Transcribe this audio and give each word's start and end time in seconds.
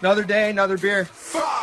Another 0.00 0.22
day, 0.22 0.50
another 0.50 0.78
beer. 0.78 1.06
Five, 1.06 1.57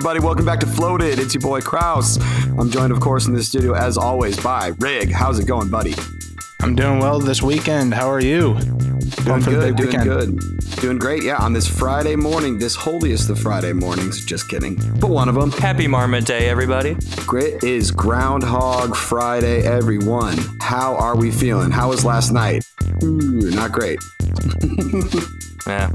everybody? 0.00 0.20
Welcome 0.20 0.46
back 0.46 0.60
to 0.60 0.66
Floated. 0.66 1.18
It's 1.18 1.34
your 1.34 1.42
boy 1.42 1.60
Kraus. 1.60 2.16
I'm 2.58 2.70
joined, 2.70 2.90
of 2.90 3.00
course, 3.00 3.26
in 3.26 3.34
the 3.34 3.42
studio 3.42 3.74
as 3.74 3.98
always 3.98 4.42
by 4.42 4.72
Rig. 4.78 5.12
How's 5.12 5.38
it 5.38 5.46
going, 5.46 5.68
buddy? 5.68 5.94
I'm 6.62 6.74
doing 6.74 7.00
well 7.00 7.20
this 7.20 7.42
weekend. 7.42 7.92
How 7.92 8.10
are 8.10 8.18
you? 8.18 8.54
Doing 8.54 9.24
Going 9.26 9.42
for 9.42 9.50
the 9.50 9.72
good, 9.72 9.76
doing 9.76 9.88
weekend. 9.88 10.04
good, 10.40 10.80
doing 10.80 10.98
great. 10.98 11.22
Yeah, 11.22 11.36
on 11.36 11.52
this 11.52 11.66
Friday 11.66 12.16
morning, 12.16 12.58
this 12.58 12.74
holiest 12.74 13.28
of 13.28 13.38
Friday 13.40 13.74
mornings. 13.74 14.24
Just 14.24 14.48
kidding, 14.48 14.76
but 14.98 15.10
one 15.10 15.28
of 15.28 15.34
them. 15.34 15.52
Happy 15.52 15.86
Marmot 15.86 16.24
Day, 16.24 16.48
everybody. 16.48 16.96
Grit 17.26 17.62
is 17.62 17.90
Groundhog 17.90 18.96
Friday, 18.96 19.66
everyone. 19.66 20.38
How 20.62 20.96
are 20.96 21.14
we 21.14 21.30
feeling? 21.30 21.70
How 21.70 21.90
was 21.90 22.06
last 22.06 22.32
night? 22.32 22.64
Ooh, 23.04 23.50
not 23.50 23.70
great. 23.70 23.98
Yeah. 25.66 25.90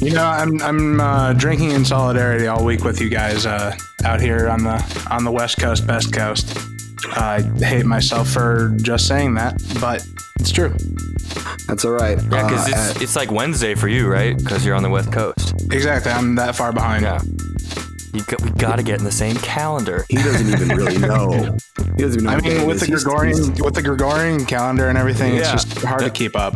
You 0.00 0.12
know, 0.12 0.24
I'm 0.24 0.60
I'm 0.62 1.00
uh, 1.00 1.32
drinking 1.34 1.72
in 1.72 1.84
solidarity 1.84 2.46
all 2.46 2.64
week 2.64 2.84
with 2.84 3.00
you 3.00 3.08
guys 3.08 3.46
uh, 3.46 3.76
out 4.04 4.20
here 4.20 4.48
on 4.48 4.62
the 4.64 5.06
on 5.10 5.24
the 5.24 5.30
West 5.32 5.58
Coast, 5.58 5.86
Best 5.86 6.12
Coast. 6.12 6.56
I 7.16 7.42
hate 7.58 7.86
myself 7.86 8.28
for 8.28 8.74
just 8.82 9.06
saying 9.06 9.34
that, 9.34 9.60
but 9.80 10.06
it's 10.40 10.50
true. 10.50 10.74
That's 11.66 11.84
all 11.84 11.92
right. 11.92 12.18
Yeah, 12.18 12.28
because 12.46 12.66
Uh, 12.72 12.90
it's 12.92 13.02
it's 13.02 13.16
like 13.16 13.30
Wednesday 13.30 13.74
for 13.74 13.88
you, 13.88 14.08
right? 14.08 14.36
Because 14.36 14.64
you're 14.64 14.74
on 14.74 14.82
the 14.82 14.90
West 14.90 15.12
Coast. 15.12 15.54
Exactly. 15.72 16.12
I'm 16.12 16.34
that 16.36 16.54
far 16.56 16.72
behind. 16.72 17.02
Yeah. 17.04 17.20
You 18.14 18.22
got, 18.24 18.40
we 18.42 18.50
got 18.50 18.76
to 18.76 18.82
get 18.82 18.98
in 18.98 19.04
the 19.04 19.12
same 19.12 19.36
calendar. 19.36 20.04
he 20.08 20.16
doesn't 20.16 20.48
even 20.48 20.68
really 20.76 20.98
know. 21.08 21.30
He 21.96 22.02
doesn't 22.02 22.20
even 22.20 22.24
know. 22.24 22.30
I 22.30 22.40
mean, 22.40 22.66
with 22.66 22.76
is. 22.76 22.80
the 22.82 22.86
He's- 22.86 23.02
Gregorian 23.04 23.54
with 23.62 23.74
the 23.74 23.82
Gregorian 23.82 24.44
calendar 24.46 24.88
and 24.88 24.96
everything, 24.96 25.36
it's 25.36 25.50
just 25.50 25.78
hard 25.82 26.00
to 26.02 26.10
keep 26.10 26.36
up. 26.36 26.54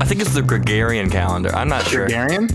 I 0.00 0.04
think 0.04 0.20
it's 0.20 0.34
the 0.34 0.42
Gregorian 0.42 1.10
calendar. 1.10 1.54
I'm 1.54 1.68
not 1.68 1.84
sure. 1.86 2.06
Gregorian? 2.06 2.48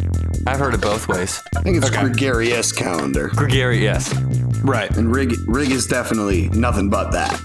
I've 0.46 0.60
heard 0.60 0.74
it 0.74 0.82
both 0.82 1.08
ways. 1.08 1.42
I 1.56 1.62
think 1.62 1.78
it's 1.78 1.88
Okay. 1.90 2.02
gregarious 2.02 2.72
calendar. 2.74 3.30
Gregorian, 3.30 3.82
yes. 3.82 4.14
Right. 4.62 4.90
And 4.98 5.14
rig 5.14 5.34
rig 5.48 5.72
is 5.72 5.88
definitely 5.88 6.50
nothing 6.50 6.90
but 6.90 7.12
that. 7.12 7.40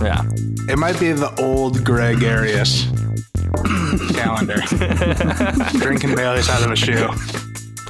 Yeah. 0.00 0.22
It 0.68 0.78
might 0.78 0.98
be 1.00 1.12
the 1.12 1.34
old 1.40 1.82
Gregarious 1.84 2.84
calendar. 4.14 4.60
Drinking 5.78 6.14
Bailey's 6.14 6.48
out 6.48 6.62
of 6.62 6.70
a 6.70 6.76
shoe. 6.76 7.08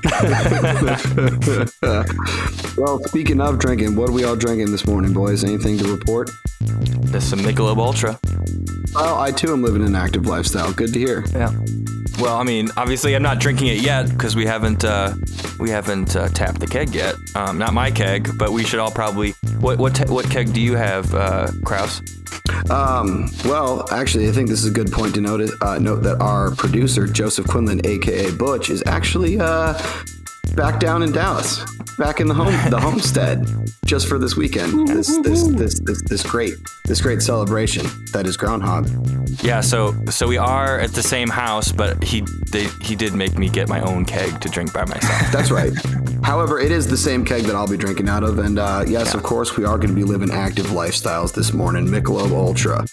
Well, 2.76 3.00
speaking 3.04 3.40
of 3.40 3.58
drinking, 3.58 3.96
what 3.96 4.10
are 4.10 4.12
we 4.12 4.24
all 4.24 4.36
drinking 4.36 4.70
this 4.70 4.86
morning, 4.86 5.14
boys? 5.14 5.44
Anything 5.44 5.78
to 5.78 5.90
report? 5.90 6.28
There's 6.60 7.24
some 7.24 7.38
Michelob 7.38 7.78
Ultra. 7.78 8.18
Well, 8.94 9.18
I 9.18 9.30
too 9.30 9.54
am 9.54 9.62
living 9.62 9.82
an 9.82 9.94
active 9.94 10.26
lifestyle. 10.26 10.74
Good 10.74 10.92
to 10.92 10.98
hear. 10.98 11.24
Yeah. 11.32 11.52
Well, 12.20 12.36
I 12.36 12.42
mean, 12.44 12.68
obviously, 12.76 13.16
I'm 13.16 13.22
not 13.22 13.40
drinking 13.40 13.68
it 13.68 13.80
yet 13.80 14.10
because 14.10 14.36
we 14.36 14.44
haven't 14.44 14.84
uh, 14.84 15.14
we 15.58 15.70
haven't 15.70 16.16
uh, 16.16 16.28
tapped 16.28 16.60
the 16.60 16.66
keg 16.66 16.94
yet. 16.94 17.14
Um, 17.34 17.56
not 17.56 17.72
my 17.72 17.90
keg, 17.90 18.36
but 18.36 18.52
we 18.52 18.62
should 18.62 18.78
all 18.78 18.90
probably. 18.90 19.34
What 19.60 19.78
what 19.78 19.94
te- 19.94 20.10
what 20.10 20.30
keg 20.30 20.52
do 20.52 20.60
you 20.60 20.76
have, 20.76 21.14
uh, 21.14 21.50
Kraus? 21.64 22.02
Um, 22.70 23.30
well, 23.44 23.86
actually, 23.90 24.28
I 24.28 24.32
think 24.32 24.48
this 24.48 24.60
is 24.60 24.66
a 24.66 24.74
good 24.74 24.92
point 24.92 25.14
to 25.14 25.20
note, 25.20 25.50
uh, 25.60 25.78
note 25.78 26.02
that 26.02 26.20
our 26.20 26.54
producer, 26.54 27.06
Joseph 27.06 27.46
Quinlan, 27.48 27.84
aka 27.86 28.30
Butch, 28.32 28.70
is 28.70 28.82
actually 28.86 29.38
uh, 29.40 29.74
back 30.54 30.80
down 30.80 31.02
in 31.02 31.12
Dallas, 31.12 31.64
back 31.98 32.20
in 32.20 32.28
the 32.28 32.34
home 32.34 32.54
the 32.70 32.80
homestead, 32.80 33.46
just 33.84 34.08
for 34.08 34.18
this 34.18 34.36
weekend. 34.36 34.88
This 34.88 35.18
this 35.18 35.48
this 35.48 35.80
this 35.80 36.02
this 36.02 36.22
great 36.22 36.54
this 36.84 37.00
great 37.00 37.22
celebration 37.22 37.86
that 38.12 38.26
is 38.26 38.36
Groundhog. 38.36 38.88
Yeah, 39.42 39.60
so 39.60 39.94
so 40.10 40.26
we 40.26 40.38
are 40.38 40.78
at 40.80 40.92
the 40.92 41.02
same 41.02 41.28
house, 41.28 41.72
but 41.72 42.02
he 42.02 42.22
they, 42.50 42.68
he 42.80 42.96
did 42.96 43.14
make 43.14 43.36
me 43.38 43.48
get 43.48 43.68
my 43.68 43.80
own 43.80 44.04
keg 44.04 44.40
to 44.40 44.48
drink 44.48 44.72
by 44.72 44.84
myself. 44.84 45.32
That's 45.32 45.50
right. 45.50 45.72
However, 46.22 46.58
it 46.58 46.72
is 46.72 46.88
the 46.88 46.96
same 46.96 47.24
keg 47.24 47.42
that 47.44 47.54
I'll 47.54 47.68
be 47.68 47.76
drinking 47.76 48.08
out 48.08 48.24
of, 48.24 48.38
and 48.38 48.58
uh, 48.58 48.84
yes, 48.86 49.14
of 49.14 49.22
course, 49.22 49.56
we 49.56 49.64
are 49.64 49.76
going 49.76 49.90
to 49.90 49.94
be 49.94 50.02
living 50.02 50.30
active 50.30 50.66
lifestyles 50.66 51.32
this 51.32 51.52
morning. 51.52 51.86
Michelob 51.86 52.32
Ultra. 52.32 52.86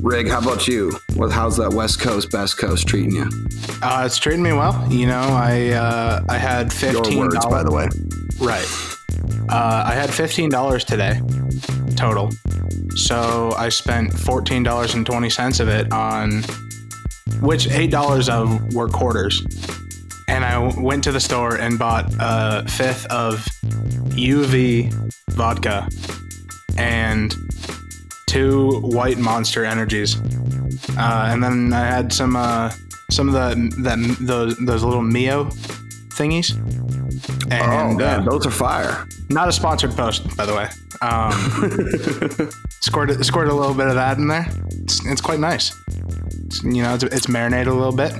Rig, 0.00 0.28
how 0.28 0.40
about 0.40 0.66
you? 0.66 0.98
What, 1.14 1.30
how's 1.30 1.56
that 1.58 1.72
West 1.72 2.00
Coast, 2.00 2.30
Best 2.32 2.58
Coast 2.58 2.88
treating 2.88 3.12
you? 3.12 3.28
Uh, 3.82 4.02
it's 4.06 4.18
treating 4.18 4.42
me 4.42 4.52
well. 4.52 4.86
You 4.90 5.06
know, 5.06 5.20
I 5.20 5.68
uh, 5.68 6.24
I 6.28 6.38
had 6.38 6.72
Your 6.82 6.99
fifteen 7.04 7.18
words, 7.18 7.46
by 7.46 7.62
the 7.62 7.72
way. 7.72 7.88
Right. 8.40 8.66
Uh, 9.48 9.84
I 9.86 9.94
had 9.94 10.12
fifteen 10.12 10.48
dollars 10.50 10.84
today, 10.84 11.20
total. 11.96 12.30
So 12.94 13.52
I 13.56 13.68
spent 13.68 14.12
fourteen 14.12 14.62
dollars 14.62 14.94
and 14.94 15.04
twenty 15.04 15.30
cents 15.30 15.60
of 15.60 15.68
it 15.68 15.92
on, 15.92 16.42
which 17.40 17.68
eight 17.68 17.90
dollars 17.90 18.28
of 18.28 18.74
were 18.74 18.88
quarters, 18.88 19.42
and 20.28 20.44
I 20.44 20.58
went 20.80 21.04
to 21.04 21.12
the 21.12 21.20
store 21.20 21.56
and 21.56 21.78
bought 21.78 22.12
a 22.18 22.64
fifth 22.68 23.06
of 23.06 23.44
UV 24.10 24.92
vodka 25.30 25.88
and 26.76 27.34
two 28.26 28.80
white 28.80 29.18
Monster 29.18 29.64
energies, 29.64 30.16
uh, 30.96 31.28
and 31.30 31.42
then 31.42 31.72
I 31.72 31.84
had 31.84 32.12
some 32.12 32.36
uh, 32.36 32.70
some 33.10 33.28
of 33.28 33.34
the 33.34 33.82
that 33.82 34.16
those 34.20 34.56
those 34.58 34.84
little 34.84 35.02
Mio 35.02 35.46
thingies. 36.14 36.54
Oh, 37.52 37.54
And 37.54 37.96
man, 37.98 38.20
uh, 38.20 38.30
those 38.30 38.46
are 38.46 38.50
fire. 38.50 39.06
not 39.28 39.48
a 39.48 39.52
sponsored 39.52 39.96
post, 39.96 40.36
by 40.36 40.46
the 40.46 40.54
way. 40.54 40.68
Um, 41.02 41.32
scored 42.80 43.24
scored 43.24 43.48
a 43.48 43.54
little 43.54 43.74
bit 43.74 43.88
of 43.88 43.94
that 43.94 44.18
in 44.18 44.28
there. 44.28 44.46
It's, 44.82 45.04
it's 45.06 45.20
quite 45.20 45.40
nice. 45.40 45.72
It's, 46.46 46.62
you 46.62 46.82
know, 46.82 46.94
it's, 46.94 47.04
it's 47.04 47.28
marinated 47.28 47.68
a 47.68 47.74
little 47.74 47.94
bit. 47.96 48.12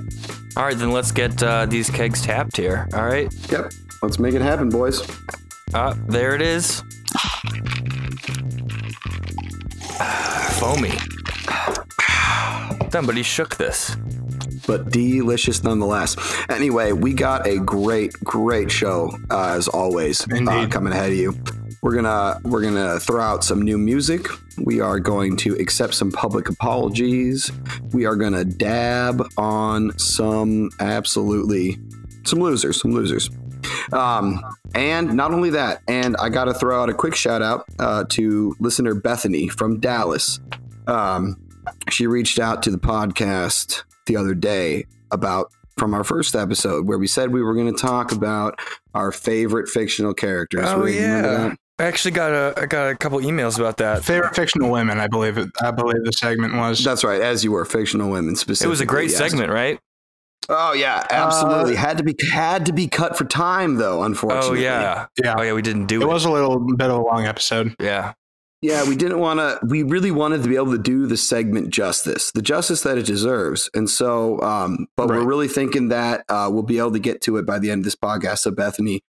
All 0.56 0.64
right, 0.64 0.76
then 0.76 0.90
let's 0.90 1.12
get 1.12 1.42
uh, 1.42 1.66
these 1.66 1.90
kegs 1.90 2.22
tapped 2.22 2.56
here. 2.56 2.88
All 2.94 3.04
right, 3.06 3.32
Yep. 3.50 3.72
Let's 4.02 4.18
make 4.18 4.34
it 4.34 4.40
happen, 4.42 4.68
boys. 4.70 5.02
uh, 5.74 5.94
there 6.08 6.34
it 6.34 6.40
is. 6.42 6.82
Foamy. 10.58 10.92
Somebody 12.90 13.22
shook 13.22 13.56
this. 13.56 13.96
But 14.66 14.90
delicious 14.90 15.62
nonetheless. 15.62 16.16
Anyway, 16.48 16.92
we 16.92 17.12
got 17.12 17.46
a 17.46 17.58
great, 17.58 18.12
great 18.24 18.70
show 18.70 19.10
uh, 19.30 19.54
as 19.56 19.68
always 19.68 20.30
uh, 20.30 20.68
coming 20.70 20.92
ahead 20.92 21.10
of 21.10 21.16
you. 21.16 21.34
We're 21.82 21.94
gonna 21.94 22.38
we're 22.44 22.62
gonna 22.62 23.00
throw 23.00 23.22
out 23.22 23.42
some 23.42 23.62
new 23.62 23.78
music. 23.78 24.26
We 24.58 24.80
are 24.80 25.00
going 25.00 25.36
to 25.38 25.54
accept 25.54 25.94
some 25.94 26.12
public 26.12 26.48
apologies. 26.48 27.50
We 27.92 28.04
are 28.04 28.16
gonna 28.16 28.44
dab 28.44 29.26
on 29.38 29.98
some 29.98 30.70
absolutely 30.78 31.78
some 32.24 32.40
losers, 32.40 32.80
some 32.80 32.92
losers. 32.92 33.30
Um, 33.92 34.42
and 34.74 35.14
not 35.14 35.32
only 35.32 35.50
that, 35.50 35.82
and 35.88 36.16
I 36.18 36.28
got 36.28 36.44
to 36.44 36.54
throw 36.54 36.82
out 36.82 36.88
a 36.88 36.94
quick 36.94 37.14
shout 37.14 37.42
out 37.42 37.64
uh, 37.78 38.04
to 38.10 38.54
listener 38.60 38.94
Bethany 38.94 39.48
from 39.48 39.80
Dallas. 39.80 40.38
Um, 40.86 41.36
she 41.90 42.06
reached 42.06 42.38
out 42.38 42.62
to 42.64 42.70
the 42.70 42.78
podcast 42.78 43.82
the 44.06 44.16
other 44.16 44.34
day 44.34 44.84
about 45.10 45.52
from 45.76 45.94
our 45.94 46.04
first 46.04 46.34
episode 46.34 46.86
where 46.86 46.98
we 46.98 47.06
said 47.06 47.32
we 47.32 47.42
were 47.42 47.54
going 47.54 47.72
to 47.72 47.80
talk 47.80 48.12
about 48.12 48.58
our 48.94 49.10
favorite 49.12 49.68
fictional 49.68 50.12
characters. 50.12 50.64
Oh, 50.66 50.80
Rig, 50.80 50.96
yeah. 50.96 51.54
I 51.78 51.84
actually 51.84 52.10
got 52.10 52.32
a 52.32 52.60
I 52.60 52.66
got 52.66 52.90
a 52.90 52.94
couple 52.94 53.18
emails 53.20 53.58
about 53.58 53.78
that. 53.78 54.04
Favorite 54.04 54.36
fictional 54.36 54.70
women, 54.70 55.00
I 55.00 55.08
believe. 55.08 55.38
It, 55.38 55.48
I 55.62 55.70
believe 55.70 56.04
the 56.04 56.12
segment 56.12 56.54
was. 56.54 56.84
That's 56.84 57.02
right. 57.02 57.22
As 57.22 57.42
you 57.42 57.52
were, 57.52 57.64
fictional 57.64 58.10
women 58.10 58.36
specifically. 58.36 58.68
It 58.68 58.70
was 58.70 58.80
a 58.82 58.86
great 58.86 59.08
yes. 59.08 59.16
segment, 59.16 59.50
right? 59.50 59.80
Oh 60.50 60.74
yeah, 60.74 61.06
absolutely. 61.10 61.76
Uh, 61.76 61.80
had 61.80 61.96
to 61.96 62.04
be 62.04 62.14
had 62.30 62.66
to 62.66 62.72
be 62.74 62.86
cut 62.86 63.16
for 63.16 63.24
time 63.24 63.76
though. 63.76 64.02
Unfortunately. 64.02 64.58
Oh 64.58 64.60
yeah. 64.60 65.06
Yeah. 65.22 65.34
Oh 65.38 65.42
yeah, 65.42 65.54
we 65.54 65.62
didn't 65.62 65.86
do 65.86 66.00
it. 66.00 66.04
It 66.04 66.08
was 66.08 66.26
a 66.26 66.30
little 66.30 66.58
bit 66.58 66.90
of 66.90 66.98
a 66.98 67.02
long 67.02 67.24
episode. 67.24 67.74
Yeah. 67.80 68.12
Yeah, 68.62 68.86
we 68.86 68.94
didn't 68.94 69.20
want 69.20 69.40
to. 69.40 69.58
We 69.66 69.82
really 69.82 70.10
wanted 70.10 70.42
to 70.42 70.48
be 70.48 70.56
able 70.56 70.72
to 70.72 70.78
do 70.78 71.06
the 71.06 71.16
segment 71.16 71.70
justice, 71.70 72.30
the 72.32 72.42
justice 72.42 72.82
that 72.82 72.98
it 72.98 73.06
deserves, 73.06 73.70
and 73.72 73.88
so. 73.88 74.40
Um, 74.42 74.86
but 74.96 75.08
we're 75.08 75.24
really 75.24 75.48
thinking 75.48 75.88
that 75.88 76.24
uh, 76.28 76.48
we'll 76.52 76.62
be 76.62 76.78
able 76.78 76.92
to 76.92 76.98
get 76.98 77.22
to 77.22 77.38
it 77.38 77.46
by 77.46 77.58
the 77.58 77.70
end 77.70 77.80
of 77.80 77.84
this 77.84 77.96
podcast. 77.96 78.40
So 78.40 78.50
Bethany, 78.50 79.00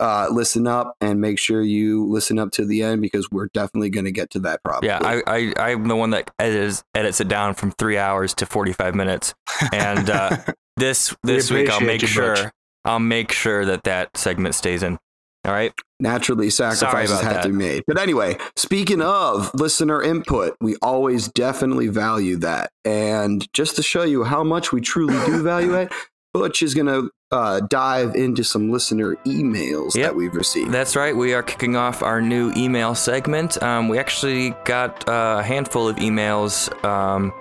uh, 0.00 0.28
listen 0.30 0.66
up 0.66 0.96
and 1.00 1.20
make 1.20 1.38
sure 1.38 1.62
you 1.62 2.06
listen 2.06 2.38
up 2.38 2.50
to 2.52 2.64
the 2.64 2.82
end 2.82 3.02
because 3.02 3.30
we're 3.30 3.48
definitely 3.48 3.90
going 3.90 4.06
to 4.06 4.12
get 4.12 4.30
to 4.30 4.40
that 4.40 4.62
problem. 4.64 4.88
Yeah, 4.88 4.98
I, 5.02 5.22
I 5.26 5.70
I'm 5.72 5.86
the 5.86 5.96
one 5.96 6.10
that 6.10 6.30
edits 6.38 6.82
edits 6.94 7.20
it 7.20 7.28
down 7.28 7.54
from 7.54 7.72
three 7.72 7.98
hours 7.98 8.34
to 8.34 8.46
45 8.46 8.94
minutes, 8.94 9.34
and 9.72 10.08
uh, 10.08 10.38
this 10.76 11.14
this 11.22 11.50
week 11.50 11.70
I'll 11.70 11.80
make 11.80 12.00
sure 12.06 12.34
Butch. 12.34 12.52
I'll 12.84 12.98
make 12.98 13.32
sure 13.32 13.64
that 13.64 13.84
that 13.84 14.16
segment 14.16 14.54
stays 14.54 14.82
in. 14.82 14.98
All 15.44 15.52
right. 15.52 15.72
naturally 16.00 16.48
sacrifices 16.50 17.20
have 17.20 17.42
to 17.42 17.48
be 17.48 17.54
made. 17.54 17.84
But 17.86 17.98
anyway, 17.98 18.36
speaking 18.56 19.02
of 19.02 19.52
listener 19.54 20.02
input, 20.02 20.56
we 20.60 20.76
always 20.82 21.28
definitely 21.28 21.88
value 21.88 22.36
that. 22.38 22.70
And 22.84 23.46
just 23.52 23.76
to 23.76 23.82
show 23.82 24.04
you 24.04 24.24
how 24.24 24.42
much 24.42 24.72
we 24.72 24.80
truly 24.80 25.14
do 25.26 25.42
value 25.52 25.74
it, 25.74 25.92
Butch 26.32 26.62
is 26.62 26.74
going 26.74 26.86
to 26.86 27.10
uh, 27.30 27.60
dive 27.68 28.14
into 28.14 28.42
some 28.42 28.70
listener 28.72 29.16
emails 29.26 29.94
Yep. 29.94 30.04
that 30.10 30.16
we've 30.16 30.34
received. 30.34 30.72
That's 30.72 30.96
right. 30.96 31.14
We 31.16 31.34
are 31.34 31.42
kicking 31.42 31.76
off 31.76 32.02
our 32.02 32.20
new 32.22 32.52
email 32.56 32.94
segment. 32.94 33.62
Um, 33.62 33.88
we 33.88 33.98
actually 33.98 34.50
got 34.64 35.08
uh, 35.08 35.36
a 35.40 35.42
handful 35.42 35.88
of 35.88 35.96
emails. 35.96 36.72
Um, 36.84 37.32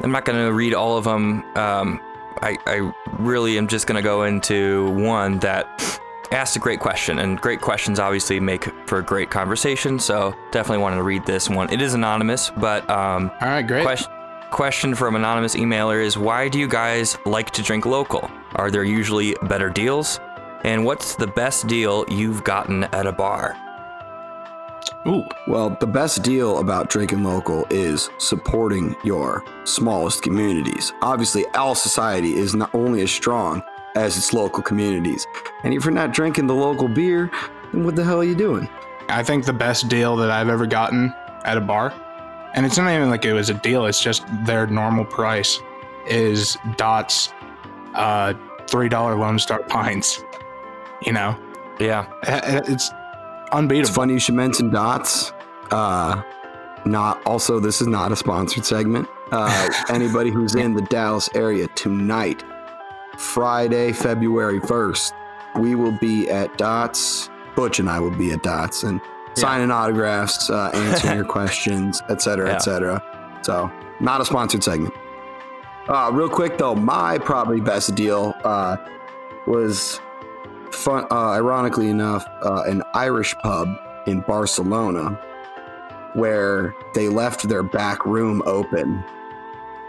I'm 0.00 0.10
not 0.10 0.24
going 0.24 0.38
to 0.44 0.52
read 0.52 0.74
all 0.74 0.96
of 0.98 1.04
them. 1.04 1.42
Um, 1.56 2.00
I, 2.42 2.56
I 2.66 2.92
really 3.20 3.56
am 3.56 3.68
just 3.68 3.86
going 3.86 3.96
to 3.96 4.02
go 4.02 4.24
into 4.24 4.90
one 4.98 5.38
that 5.40 6.00
asked 6.32 6.56
a 6.56 6.58
great 6.58 6.80
question, 6.80 7.18
and 7.18 7.40
great 7.40 7.60
questions 7.60 8.00
obviously 8.00 8.40
make 8.40 8.64
for 8.86 8.98
a 8.98 9.02
great 9.02 9.30
conversation. 9.30 9.98
So 9.98 10.34
definitely 10.50 10.82
wanted 10.82 10.96
to 10.96 11.02
read 11.02 11.24
this 11.26 11.48
one. 11.48 11.72
It 11.72 11.82
is 11.82 11.94
anonymous, 11.94 12.50
but 12.50 12.88
um, 12.90 13.30
All 13.40 13.48
right, 13.48 13.66
great. 13.66 13.82
Question, 13.82 14.12
question 14.50 14.94
from 14.94 15.14
anonymous 15.14 15.54
emailer 15.54 16.02
is 16.02 16.16
why 16.18 16.48
do 16.48 16.58
you 16.58 16.68
guys 16.68 17.16
like 17.26 17.50
to 17.52 17.62
drink 17.62 17.86
local? 17.86 18.30
Are 18.56 18.70
there 18.70 18.84
usually 18.84 19.36
better 19.42 19.70
deals? 19.70 20.20
And 20.64 20.84
what's 20.84 21.16
the 21.16 21.26
best 21.26 21.66
deal 21.66 22.04
you've 22.08 22.44
gotten 22.44 22.84
at 22.84 23.06
a 23.06 23.12
bar? 23.12 23.56
Ooh, 25.06 25.24
Well, 25.48 25.76
the 25.80 25.86
best 25.86 26.22
deal 26.22 26.58
about 26.58 26.88
drinking 26.88 27.24
local 27.24 27.66
is 27.70 28.08
supporting 28.18 28.94
your 29.02 29.44
smallest 29.64 30.22
communities. 30.22 30.92
Obviously, 31.02 31.44
our 31.54 31.74
society 31.74 32.34
is 32.34 32.54
not 32.54 32.72
only 32.74 33.02
as 33.02 33.10
strong 33.10 33.62
as 33.94 34.16
its 34.16 34.32
local 34.32 34.62
communities. 34.62 35.26
And 35.64 35.74
if 35.74 35.84
you're 35.84 35.92
not 35.92 36.12
drinking 36.12 36.46
the 36.46 36.54
local 36.54 36.88
beer, 36.88 37.30
then 37.72 37.84
what 37.84 37.96
the 37.96 38.04
hell 38.04 38.20
are 38.20 38.24
you 38.24 38.34
doing? 38.34 38.68
I 39.08 39.22
think 39.22 39.44
the 39.44 39.52
best 39.52 39.88
deal 39.88 40.16
that 40.16 40.30
I've 40.30 40.48
ever 40.48 40.66
gotten 40.66 41.12
at 41.44 41.56
a 41.56 41.60
bar, 41.60 41.92
and 42.54 42.64
it's 42.64 42.78
not 42.78 42.90
even 42.92 43.10
like 43.10 43.24
it 43.24 43.32
was 43.32 43.50
a 43.50 43.54
deal, 43.54 43.86
it's 43.86 44.00
just 44.02 44.24
their 44.46 44.66
normal 44.66 45.04
price, 45.04 45.58
is 46.06 46.56
Dot's 46.76 47.32
uh, 47.94 48.32
$3 48.66 49.18
Lone 49.18 49.38
Star 49.38 49.62
Pints. 49.64 50.22
You 51.04 51.12
know, 51.12 51.36
Yeah, 51.80 52.06
Eh, 52.24 52.40
eh, 52.44 52.56
it's 52.58 52.68
It's 52.70 52.90
unbeatable. 53.52 53.92
funny 53.94 54.12
you 54.14 54.18
should 54.20 54.36
mention 54.36 54.70
dots. 54.70 55.32
Uh, 55.70 56.22
not 56.84 57.20
also, 57.26 57.58
this 57.60 57.80
is 57.80 57.86
not 57.88 58.12
a 58.12 58.16
sponsored 58.16 58.64
segment. 58.64 59.08
Uh, 59.32 59.68
anybody 59.88 60.30
who's 60.30 60.54
in 60.54 60.74
the 60.74 60.82
Dallas 60.82 61.28
area 61.34 61.66
tonight, 61.74 62.44
Friday, 63.22 63.92
February 63.92 64.60
1st, 64.60 65.12
we 65.60 65.74
will 65.74 65.96
be 65.98 66.28
at 66.30 66.56
Dots. 66.58 67.30
Butch 67.54 67.78
and 67.78 67.88
I 67.88 68.00
will 68.00 68.10
be 68.10 68.32
at 68.32 68.42
Dots 68.42 68.82
and 68.82 69.00
signing 69.34 69.70
autographs, 69.70 70.50
uh, 70.50 70.70
answering 70.74 71.16
your 71.16 71.24
questions, 71.38 72.02
et 72.08 72.20
cetera, 72.20 72.48
Yeah. 72.48 72.54
et 72.56 72.62
cetera. 72.62 73.38
So, 73.42 73.70
not 74.00 74.20
a 74.20 74.24
sponsored 74.24 74.62
segment. 74.64 74.92
Uh, 75.88 76.10
real 76.12 76.28
quick 76.28 76.58
though, 76.58 76.74
my 76.74 77.18
probably 77.18 77.60
best 77.60 77.94
deal 77.94 78.34
uh, 78.44 78.76
was 79.46 80.00
fun. 80.70 81.06
Uh, 81.10 81.30
ironically 81.30 81.88
enough, 81.88 82.24
uh, 82.42 82.62
an 82.66 82.82
Irish 82.94 83.34
pub 83.36 83.68
in 84.06 84.20
Barcelona 84.20 85.18
where 86.14 86.74
they 86.94 87.08
left 87.08 87.48
their 87.48 87.62
back 87.62 88.04
room 88.04 88.42
open, 88.46 89.02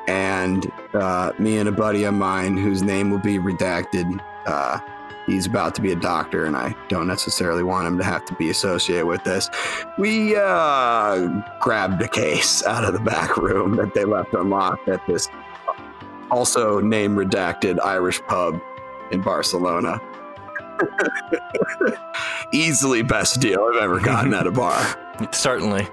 and 0.08 0.72
uh, 0.94 1.32
me 1.40 1.58
and 1.58 1.70
a 1.70 1.72
buddy 1.72 2.04
of 2.04 2.14
mine 2.14 2.58
whose 2.58 2.84
name 2.84 3.10
will 3.10 3.20
be 3.20 3.38
redacted. 3.38 4.20
Uh, 4.46 4.80
he's 5.26 5.46
about 5.46 5.76
to 5.76 5.82
be 5.82 5.92
a 5.92 5.96
doctor, 5.96 6.46
and 6.46 6.56
I 6.56 6.76
don't 6.90 7.08
necessarily 7.08 7.64
want 7.64 7.88
him 7.88 7.98
to 7.98 8.04
have 8.04 8.26
to 8.26 8.36
be 8.36 8.50
associated 8.50 9.06
with 9.06 9.24
this. 9.24 9.50
We 9.98 10.36
uh, 10.36 11.42
grabbed 11.62 12.02
a 12.02 12.08
case 12.08 12.64
out 12.66 12.84
of 12.84 12.94
the 12.94 13.00
back 13.00 13.38
room 13.38 13.76
that 13.78 13.94
they 13.94 14.06
left 14.06 14.34
unlocked 14.34 14.88
at 14.90 15.06
this 15.08 15.30
also 16.34 16.80
name 16.80 17.16
redacted 17.16 17.80
Irish 17.84 18.22
pub 18.24 18.60
in 19.12 19.22
Barcelona. 19.22 20.02
Easily 22.54 23.04
best 23.04 23.40
deal 23.40 23.70
I've 23.72 23.84
ever 23.84 24.00
gotten 24.00 24.34
at 24.34 24.48
a 24.48 24.52
bar. 24.52 24.82
certainly. 25.32 25.88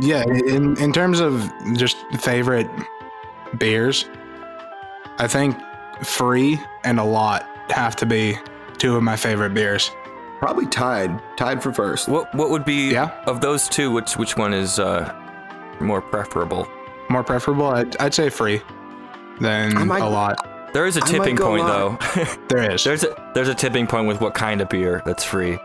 Yeah, 0.00 0.24
in, 0.24 0.76
in 0.78 0.92
terms 0.92 1.20
of 1.20 1.50
just 1.74 1.96
favorite 2.18 2.68
beers, 3.58 4.06
I 5.18 5.26
think 5.26 5.56
Free 6.04 6.60
and 6.84 7.00
a 7.00 7.04
Lot 7.04 7.46
have 7.70 7.96
to 7.96 8.06
be 8.06 8.36
two 8.78 8.96
of 8.96 9.02
my 9.02 9.16
favorite 9.16 9.54
beers. 9.54 9.90
Probably 10.38 10.66
tied, 10.66 11.20
tied 11.36 11.62
for 11.62 11.72
first. 11.72 12.08
What 12.08 12.32
what 12.34 12.50
would 12.50 12.64
be 12.64 12.92
Yeah. 12.92 13.10
of 13.26 13.40
those 13.40 13.68
two? 13.68 13.90
Which 13.90 14.16
which 14.16 14.36
one 14.36 14.52
is 14.54 14.78
uh, 14.78 15.12
more 15.80 16.00
preferable? 16.00 16.68
More 17.08 17.24
preferable, 17.24 17.66
I'd, 17.68 17.96
I'd 17.96 18.14
say 18.14 18.28
Free 18.30 18.60
than 19.40 19.86
might- 19.88 20.02
a 20.02 20.08
Lot. 20.08 20.72
There 20.74 20.86
is 20.86 20.96
a 20.96 21.00
tipping 21.00 21.36
point 21.36 21.64
Lot. 21.64 21.98
though. 22.14 22.24
There 22.48 22.70
is. 22.72 22.84
there's 22.84 23.02
a 23.02 23.30
there's 23.34 23.48
a 23.48 23.54
tipping 23.54 23.86
point 23.86 24.06
with 24.06 24.20
what 24.20 24.34
kind 24.34 24.60
of 24.60 24.68
beer 24.68 25.02
that's 25.04 25.24
free. 25.24 25.58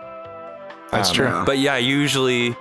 That's 0.92 1.10
Um, 1.10 1.16
true. 1.16 1.44
But 1.46 1.60
yeah, 1.60 1.78
usually 1.78 2.56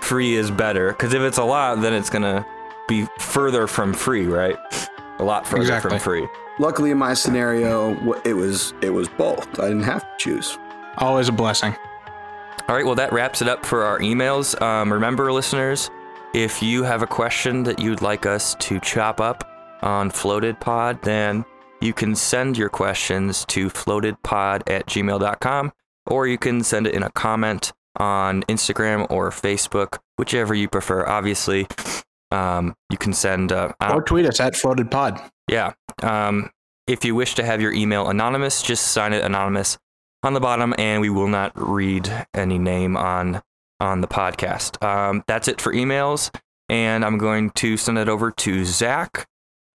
free 0.00 0.34
is 0.36 0.50
better 0.50 0.90
because 0.92 1.12
if 1.14 1.20
it's 1.20 1.36
a 1.38 1.44
lot, 1.44 1.82
then 1.82 1.92
it's 1.92 2.08
gonna 2.10 2.46
be 2.88 3.06
further 3.20 3.66
from 3.68 3.92
free, 3.94 4.26
right? 4.26 4.56
A 5.20 5.24
lot 5.24 5.46
further 5.46 5.62
Exactly. 5.62 5.90
from 5.90 5.98
free. 6.00 6.28
Luckily, 6.58 6.90
in 6.90 6.98
my 6.98 7.14
scenario, 7.14 7.94
it 8.24 8.32
was 8.32 8.74
it 8.82 8.90
was 8.90 9.08
both. 9.08 9.46
I 9.60 9.68
didn't 9.68 9.84
have 9.84 10.02
to 10.02 10.08
choose. 10.18 10.58
Always 10.96 11.28
a 11.28 11.32
blessing. 11.32 11.76
All 12.68 12.74
right, 12.76 12.84
well, 12.84 12.96
that 12.96 13.12
wraps 13.12 13.40
it 13.40 13.48
up 13.48 13.64
for 13.64 13.84
our 13.84 13.98
emails. 14.00 14.60
Um, 14.60 14.92
remember, 14.92 15.32
listeners, 15.32 15.90
if 16.34 16.62
you 16.62 16.82
have 16.82 17.02
a 17.02 17.06
question 17.06 17.62
that 17.62 17.78
you'd 17.78 18.02
like 18.02 18.26
us 18.26 18.54
to 18.56 18.78
chop 18.80 19.20
up 19.20 19.48
on 19.82 20.10
Floated 20.10 20.58
Pod, 20.60 21.00
then 21.02 21.44
you 21.80 21.92
can 21.94 22.14
send 22.14 22.58
your 22.58 22.68
questions 22.68 23.44
to 23.46 23.70
floatedpod 23.70 24.68
at 24.68 24.86
gmail.com 24.86 25.72
or 26.08 26.26
you 26.26 26.36
can 26.36 26.62
send 26.62 26.86
it 26.86 26.94
in 26.94 27.02
a 27.04 27.10
comment 27.12 27.72
on 27.96 28.42
Instagram 28.44 29.06
or 29.10 29.30
Facebook, 29.30 29.98
whichever 30.16 30.54
you 30.54 30.68
prefer. 30.68 31.06
Obviously, 31.06 31.66
um, 32.30 32.74
you 32.90 32.98
can 32.98 33.12
send. 33.12 33.52
Uh, 33.52 33.72
Or 33.80 34.02
tweet 34.02 34.26
us 34.26 34.40
at 34.40 34.56
Floated 34.56 34.90
Pod. 34.90 35.20
yeah. 35.48 35.72
Um, 36.02 36.50
if 36.86 37.04
you 37.04 37.14
wish 37.14 37.34
to 37.34 37.44
have 37.44 37.60
your 37.60 37.72
email 37.72 38.08
anonymous, 38.08 38.62
just 38.62 38.88
sign 38.88 39.12
it 39.12 39.22
anonymous 39.22 39.76
on 40.22 40.32
the 40.32 40.40
bottom, 40.40 40.74
and 40.78 41.00
we 41.02 41.10
will 41.10 41.28
not 41.28 41.52
read 41.54 42.26
any 42.34 42.58
name 42.58 42.96
on 42.96 43.42
on 43.80 44.00
the 44.00 44.08
podcast. 44.08 44.82
Um, 44.82 45.22
that's 45.28 45.48
it 45.48 45.60
for 45.60 45.72
emails, 45.72 46.34
and 46.68 47.04
I'm 47.04 47.18
going 47.18 47.50
to 47.50 47.76
send 47.76 47.98
it 47.98 48.08
over 48.08 48.30
to 48.32 48.64
Zach 48.64 49.26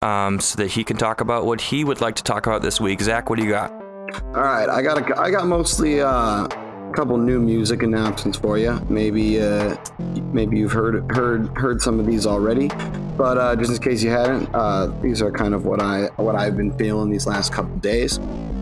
um, 0.02 0.40
so 0.40 0.58
that 0.58 0.72
he 0.72 0.84
can 0.84 0.98
talk 0.98 1.22
about 1.22 1.46
what 1.46 1.62
he 1.62 1.84
would 1.84 2.02
like 2.02 2.16
to 2.16 2.24
talk 2.24 2.48
about 2.48 2.62
this 2.62 2.82
week. 2.82 3.00
Zach, 3.02 3.30
what 3.30 3.38
do 3.40 3.46
you 3.46 3.52
got? 3.52 3.72
All 3.72 4.42
right, 4.42 4.68
I 4.68 4.82
got 4.82 4.98
a, 5.10 5.20
I 5.22 5.30
got 5.32 5.46
mostly 5.48 6.02
uh, 6.02 6.46
a 6.48 6.73
couple 6.94 7.18
new 7.18 7.40
music 7.40 7.84
announcements 7.84 8.38
for 8.38 8.58
you. 8.58 8.80
Maybe 8.90 9.42
uh, 9.42 9.76
maybe 10.32 10.58
you've 10.60 10.72
heard 10.72 11.12
heard 11.12 11.48
heard 11.58 11.82
some 11.82 12.00
of 12.00 12.06
these 12.06 12.26
already, 12.26 12.70
but 13.18 13.38
uh, 13.38 13.56
just 13.56 13.72
in 13.72 13.78
case 13.80 14.04
you 14.04 14.12
hadn't, 14.12 14.50
uh, 14.54 14.88
these 15.02 15.22
are 15.22 15.32
kind 15.32 15.54
of 15.54 15.66
what 15.66 15.82
I 15.82 16.06
what 16.18 16.36
I've 16.36 16.56
been 16.56 16.76
feeling 16.78 17.10
these 17.10 17.28
last 17.28 17.52
couple 17.52 17.76
days. 17.78 18.20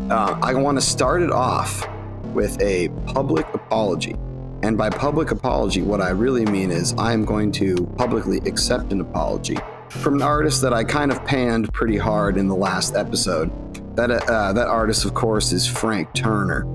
Uh, 0.10 0.40
I 0.42 0.54
want 0.56 0.78
to 0.78 0.82
start 0.82 1.22
it 1.22 1.32
off 1.32 1.88
with 2.34 2.60
a 2.62 2.90
public 3.06 3.46
apology. 3.54 4.16
And 4.64 4.78
by 4.78 4.90
public 4.90 5.32
apology, 5.32 5.82
what 5.82 6.02
I 6.02 6.10
really 6.10 6.46
mean 6.46 6.70
is 6.70 6.94
I'm 6.98 7.26
going 7.26 7.52
to 7.54 7.88
publicly 7.98 8.38
accept 8.46 8.92
an 8.92 9.02
apology 9.02 9.58
from 9.90 10.16
an 10.16 10.22
artist 10.22 10.62
that 10.62 10.74
I 10.74 10.84
kind 10.84 11.12
of 11.12 11.24
panned 11.26 11.74
pretty 11.74 11.98
hard 11.98 12.38
in 12.38 12.48
the 12.48 12.56
last 12.56 12.96
episode. 12.96 13.52
That 13.96 14.12
uh, 14.12 14.54
that 14.54 14.68
artist, 14.68 15.04
of 15.06 15.14
course, 15.14 15.52
is 15.52 15.68
Frank 15.68 16.14
Turner. 16.14 16.66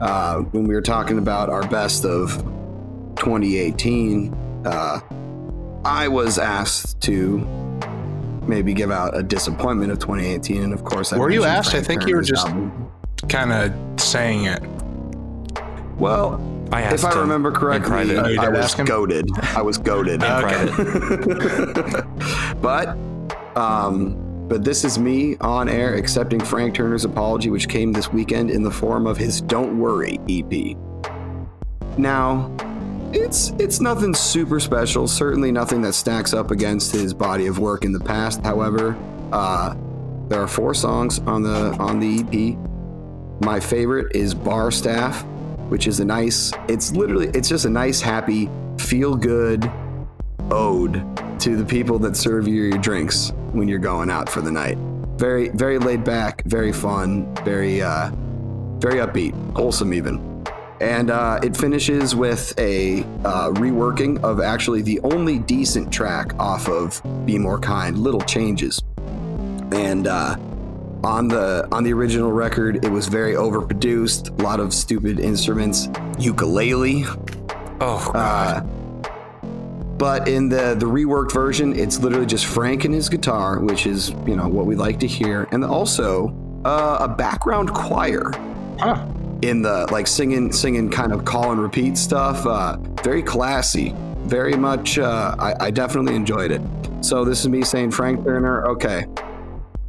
Uh, 0.00 0.38
when 0.52 0.64
we 0.68 0.74
were 0.74 0.80
talking 0.82 1.18
about 1.18 1.50
our 1.50 1.66
best 1.68 2.04
of 2.04 2.36
2018, 3.16 4.32
uh, 4.64 5.00
I 5.84 6.08
was 6.08 6.38
asked 6.38 7.00
to 7.02 7.38
maybe 8.46 8.72
give 8.74 8.90
out 8.90 9.16
a 9.16 9.22
disappointment 9.22 9.90
of 9.92 9.98
2018, 9.98 10.62
and 10.62 10.72
of 10.72 10.84
course, 10.84 11.12
I 11.12 11.18
Were 11.18 11.30
you 11.30 11.44
asked? 11.44 11.70
I 11.70 11.82
Frank 11.82 11.86
think 11.86 12.06
you 12.08 12.16
were 12.16 12.22
just- 12.22 12.46
Kind 13.28 13.52
of 13.52 13.72
saying 14.00 14.44
it. 14.44 14.62
Well, 15.96 16.40
I 16.72 16.82
if 16.82 17.04
I 17.04 17.18
remember 17.18 17.50
correctly. 17.50 18.16
Oh, 18.16 18.40
I 18.40 18.48
was 18.48 18.74
goaded. 18.76 19.28
I 19.56 19.62
was 19.62 19.78
goaded. 19.78 20.22
Okay. 20.22 22.02
but, 22.62 22.96
um, 23.56 24.16
but 24.48 24.64
this 24.64 24.84
is 24.84 24.98
me 24.98 25.36
on 25.40 25.68
air 25.68 25.94
accepting 25.94 26.40
Frank 26.40 26.74
Turner's 26.74 27.04
apology, 27.04 27.50
which 27.50 27.68
came 27.68 27.92
this 27.92 28.10
weekend 28.12 28.50
in 28.50 28.62
the 28.62 28.70
form 28.70 29.06
of 29.06 29.16
his 29.16 29.40
"Don't 29.42 29.78
Worry" 29.78 30.18
EP. 30.28 30.76
now, 31.98 32.50
it's 33.12 33.50
it's 33.58 33.80
nothing 33.80 34.14
super 34.14 34.58
special. 34.58 35.06
Certainly 35.06 35.52
nothing 35.52 35.82
that 35.82 35.94
stacks 35.94 36.32
up 36.32 36.50
against 36.50 36.92
his 36.92 37.12
body 37.12 37.46
of 37.46 37.58
work 37.58 37.84
in 37.84 37.92
the 37.92 38.00
past. 38.00 38.42
However, 38.42 38.96
uh, 39.32 39.74
there 40.28 40.42
are 40.42 40.48
four 40.48 40.74
songs 40.74 41.18
on 41.20 41.42
the 41.42 41.76
on 41.78 42.00
the 42.00 42.20
EP. 42.20 42.58
My 43.44 43.60
favorite 43.60 44.14
is 44.16 44.34
Bar 44.34 44.70
Staff, 44.70 45.24
which 45.68 45.86
is 45.86 46.00
a 46.00 46.04
nice. 46.04 46.52
It's 46.68 46.92
literally 46.92 47.28
it's 47.28 47.48
just 47.48 47.64
a 47.64 47.70
nice, 47.70 48.00
happy, 48.00 48.48
feel 48.78 49.14
good 49.14 49.70
ode 50.50 51.04
to 51.40 51.56
the 51.56 51.64
people 51.64 51.98
that 52.00 52.16
serve 52.16 52.48
you 52.48 52.64
your 52.64 52.78
drinks 52.78 53.32
when 53.52 53.68
you're 53.68 53.78
going 53.78 54.10
out 54.10 54.28
for 54.28 54.40
the 54.40 54.50
night. 54.50 54.78
Very 55.16 55.48
very 55.48 55.78
laid 55.78 56.04
back, 56.04 56.42
very 56.44 56.72
fun, 56.72 57.34
very 57.44 57.82
uh, 57.82 58.10
very 58.78 58.96
upbeat, 58.96 59.34
wholesome 59.56 59.92
even. 59.92 60.44
And 60.80 61.10
uh, 61.10 61.40
it 61.42 61.56
finishes 61.56 62.14
with 62.14 62.56
a 62.58 63.00
uh, 63.24 63.50
reworking 63.50 64.22
of 64.22 64.40
actually 64.40 64.82
the 64.82 65.00
only 65.00 65.38
decent 65.38 65.92
track 65.92 66.38
off 66.38 66.68
of 66.68 67.02
Be 67.26 67.36
More 67.36 67.58
Kind, 67.58 67.98
Little 67.98 68.20
Changes. 68.20 68.80
And 69.72 70.06
uh, 70.06 70.36
on 71.02 71.26
the 71.28 71.66
on 71.72 71.82
the 71.82 71.92
original 71.92 72.30
record, 72.30 72.84
it 72.84 72.90
was 72.90 73.08
very 73.08 73.34
overproduced, 73.34 74.38
a 74.38 74.42
lot 74.42 74.60
of 74.60 74.72
stupid 74.72 75.18
instruments, 75.18 75.88
ukulele. 76.18 77.04
Oh, 77.80 78.10
God. 78.12 78.68
But 79.98 80.28
in 80.28 80.48
the 80.48 80.76
the 80.78 80.86
reworked 80.86 81.32
version, 81.32 81.76
it's 81.76 81.98
literally 81.98 82.26
just 82.26 82.46
Frank 82.46 82.84
and 82.84 82.94
his 82.94 83.08
guitar, 83.08 83.58
which 83.58 83.84
is 83.86 84.10
you 84.26 84.36
know 84.36 84.46
what 84.48 84.66
we 84.66 84.76
like 84.76 85.00
to 85.00 85.08
hear, 85.08 85.48
and 85.50 85.64
also 85.64 86.32
uh, 86.64 86.98
a 87.00 87.08
background 87.08 87.74
choir. 87.74 88.32
Huh. 88.78 89.04
in 89.42 89.60
the 89.60 89.88
like 89.90 90.06
singing 90.06 90.52
singing 90.52 90.88
kind 90.88 91.12
of 91.12 91.24
call 91.24 91.50
and 91.50 91.60
repeat 91.60 91.98
stuff 91.98 92.46
uh, 92.46 92.76
very 93.02 93.24
classy. 93.24 93.92
Very 94.26 94.54
much 94.54 95.00
uh, 95.00 95.34
I, 95.36 95.66
I 95.66 95.70
definitely 95.72 96.14
enjoyed 96.14 96.52
it. 96.52 96.62
So 97.00 97.24
this 97.24 97.40
is 97.40 97.48
me 97.48 97.62
saying 97.62 97.90
frank 97.90 98.24
turner 98.24 98.66
okay. 98.66 99.06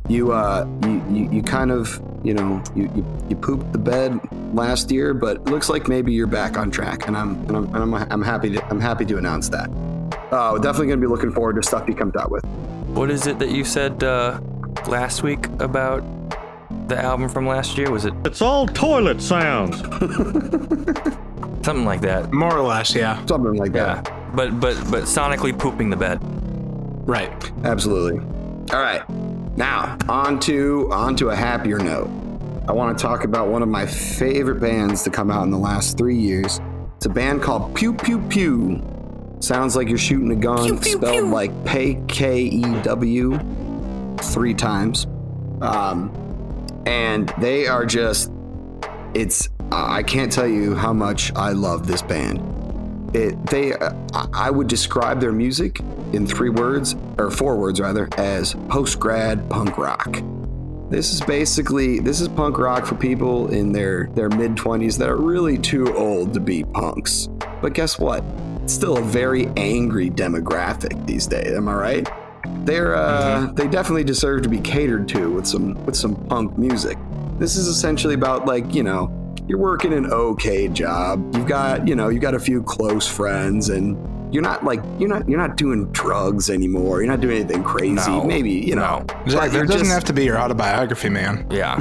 You 0.07 0.31
uh 0.31 0.67
you, 0.83 1.03
you, 1.11 1.31
you 1.33 1.43
kind 1.43 1.69
of 1.69 2.01
you 2.23 2.33
know 2.33 2.63
you, 2.75 2.89
you 2.95 3.05
you 3.29 3.35
pooped 3.35 3.71
the 3.71 3.77
bed 3.77 4.19
last 4.53 4.89
year 4.91 5.13
but 5.13 5.37
it 5.37 5.45
looks 5.45 5.69
like 5.69 5.87
maybe 5.87 6.11
you're 6.11 6.27
back 6.27 6.57
on 6.57 6.69
track 6.69 7.07
and 7.07 7.15
i'm 7.15 7.35
and 7.47 7.55
i'm, 7.55 7.65
and 7.75 7.77
I'm, 7.77 7.93
I'm 7.93 8.21
happy 8.21 8.49
to 8.55 8.65
i'm 8.69 8.79
happy 8.79 9.05
to 9.05 9.17
announce 9.17 9.47
that 9.49 9.69
uh, 10.31 10.49
we're 10.53 10.59
definitely 10.59 10.87
going 10.87 10.99
to 10.99 11.07
be 11.07 11.11
looking 11.11 11.31
forward 11.31 11.55
to 11.55 11.63
stuff 11.63 11.87
he 11.87 11.93
comes 11.93 12.15
out 12.15 12.31
with 12.31 12.45
what 12.89 13.11
is 13.11 13.27
it 13.27 13.37
that 13.39 13.51
you 13.51 13.63
said 13.63 14.03
uh, 14.03 14.39
last 14.87 15.21
week 15.23 15.45
about 15.59 16.03
the 16.87 16.97
album 16.97 17.29
from 17.29 17.47
last 17.47 17.77
year? 17.77 17.91
Was 17.91 18.05
it 18.05 18.13
It's 18.25 18.41
all 18.41 18.65
toilet 18.65 19.21
sounds. 19.21 19.77
something 21.63 21.85
like 21.85 22.01
that? 22.01 22.31
More 22.31 22.55
or 22.55 22.61
less, 22.63 22.95
yeah. 22.95 23.23
something 23.27 23.53
like 23.55 23.73
Yeah, 23.73 24.01
that 24.01 24.35
but 24.35 24.59
but 24.59 24.75
but 24.89 25.03
sonically 25.03 25.57
pooping 25.57 25.89
the 25.89 25.95
bed. 25.95 26.19
Right. 27.07 27.31
Absolutely. 27.63 28.19
All 28.73 28.81
right. 28.81 29.07
Now, 29.57 29.97
on 30.07 30.39
to, 30.41 30.89
on 30.91 31.15
to 31.17 31.29
a 31.29 31.35
happier 31.35 31.79
note. 31.79 32.09
I 32.67 32.71
want 32.71 32.97
to 32.97 33.01
talk 33.01 33.23
about 33.23 33.47
one 33.49 33.63
of 33.63 33.67
my 33.67 33.85
favorite 33.85 34.59
bands 34.61 35.03
to 35.03 35.09
come 35.09 35.31
out 35.31 35.43
in 35.43 35.49
the 35.51 35.57
last 35.57 35.97
three 35.97 36.17
years. 36.17 36.59
It's 36.97 37.07
a 37.07 37.09
band 37.09 37.41
called 37.41 37.73
PKEW 37.73 37.97
PKEW 37.97 38.29
PKEW. 38.29 38.98
Sounds 39.39 39.75
like 39.75 39.87
you're 39.87 39.97
shooting 39.97 40.31
a 40.31 40.35
gun, 40.35 40.81
spelled 40.83 41.29
like 41.29 41.65
P 41.65 41.97
K 42.07 42.41
E 42.43 42.61
W 42.83 43.39
three 44.21 44.53
times. 44.53 45.07
Um, 45.61 46.11
and 46.85 47.33
they 47.39 47.67
are 47.67 47.85
just, 47.85 48.31
it's, 49.13 49.49
I 49.71 50.03
can't 50.03 50.31
tell 50.31 50.47
you 50.47 50.75
how 50.75 50.93
much 50.93 51.33
I 51.35 51.51
love 51.51 51.87
this 51.87 52.01
band 52.01 52.45
it 53.15 53.43
they 53.47 53.73
uh, 53.73 53.91
I- 54.13 54.27
I 54.33 54.49
would 54.51 54.67
describe 54.67 55.19
their 55.19 55.31
music 55.31 55.79
in 56.13 56.27
three 56.27 56.49
words 56.51 56.95
or 57.17 57.31
four 57.31 57.55
words 57.57 57.79
rather 57.81 58.07
as 58.17 58.53
post 58.69 58.99
grad 58.99 59.49
punk 59.49 59.79
rock. 59.79 60.21
This 60.91 61.11
is 61.13 61.21
basically 61.21 61.99
this 61.99 62.21
is 62.21 62.27
punk 62.27 62.59
rock 62.59 62.85
for 62.85 62.93
people 62.95 63.47
in 63.51 63.71
their 63.71 64.09
their 64.13 64.29
mid 64.29 64.55
20s 64.55 64.95
that 64.99 65.09
are 65.09 65.17
really 65.17 65.57
too 65.57 65.91
old 65.97 66.33
to 66.35 66.39
be 66.39 66.63
punks. 66.63 67.29
But 67.63 67.73
guess 67.73 67.97
what? 67.97 68.23
It's 68.69 68.75
still 68.75 68.97
a 68.97 69.01
very 69.01 69.47
angry 69.57 70.11
demographic 70.11 71.07
these 71.07 71.25
days. 71.25 71.57
Am 71.57 71.67
I 71.67 71.73
right? 71.73 72.09
They're 72.65 72.95
uh, 72.95 73.51
they 73.53 73.67
definitely 73.67 74.03
deserve 74.03 74.43
to 74.43 74.49
be 74.49 74.59
catered 74.59 75.09
to 75.09 75.31
with 75.31 75.47
some 75.47 75.73
with 75.87 75.95
some 75.95 76.13
punk 76.27 76.55
music. 76.55 76.95
This 77.39 77.55
is 77.55 77.65
essentially 77.65 78.13
about 78.13 78.45
like 78.45 78.71
you 78.71 78.83
know 78.83 79.11
you're 79.47 79.57
working 79.57 79.91
an 79.91 80.05
okay 80.13 80.67
job. 80.67 81.35
You've 81.35 81.47
got, 81.47 81.87
you 81.87 81.95
know, 81.95 82.09
you've 82.09 82.21
got 82.21 82.35
a 82.35 82.39
few 82.39 82.61
close 82.61 83.07
friends 83.07 83.69
and 83.69 83.97
you're 84.31 84.43
not 84.43 84.63
like 84.63 84.83
you're 84.99 85.09
not 85.09 85.27
you're 85.27 85.39
not 85.39 85.57
doing 85.57 85.91
drugs 85.91 86.51
anymore. 86.51 87.01
You're 87.01 87.09
not 87.09 87.21
doing 87.21 87.37
anything 87.37 87.63
crazy. 87.63 87.95
No. 88.11 88.23
Maybe, 88.23 88.51
you 88.51 88.75
know. 88.75 89.03
No. 89.25 89.45
you're 89.45 89.65
doesn't 89.65 89.67
just- 89.79 89.85
have 89.87 90.03
to 90.03 90.13
be 90.13 90.25
your 90.25 90.37
autobiography, 90.37 91.09
man. 91.09 91.47
Yeah. 91.51 91.79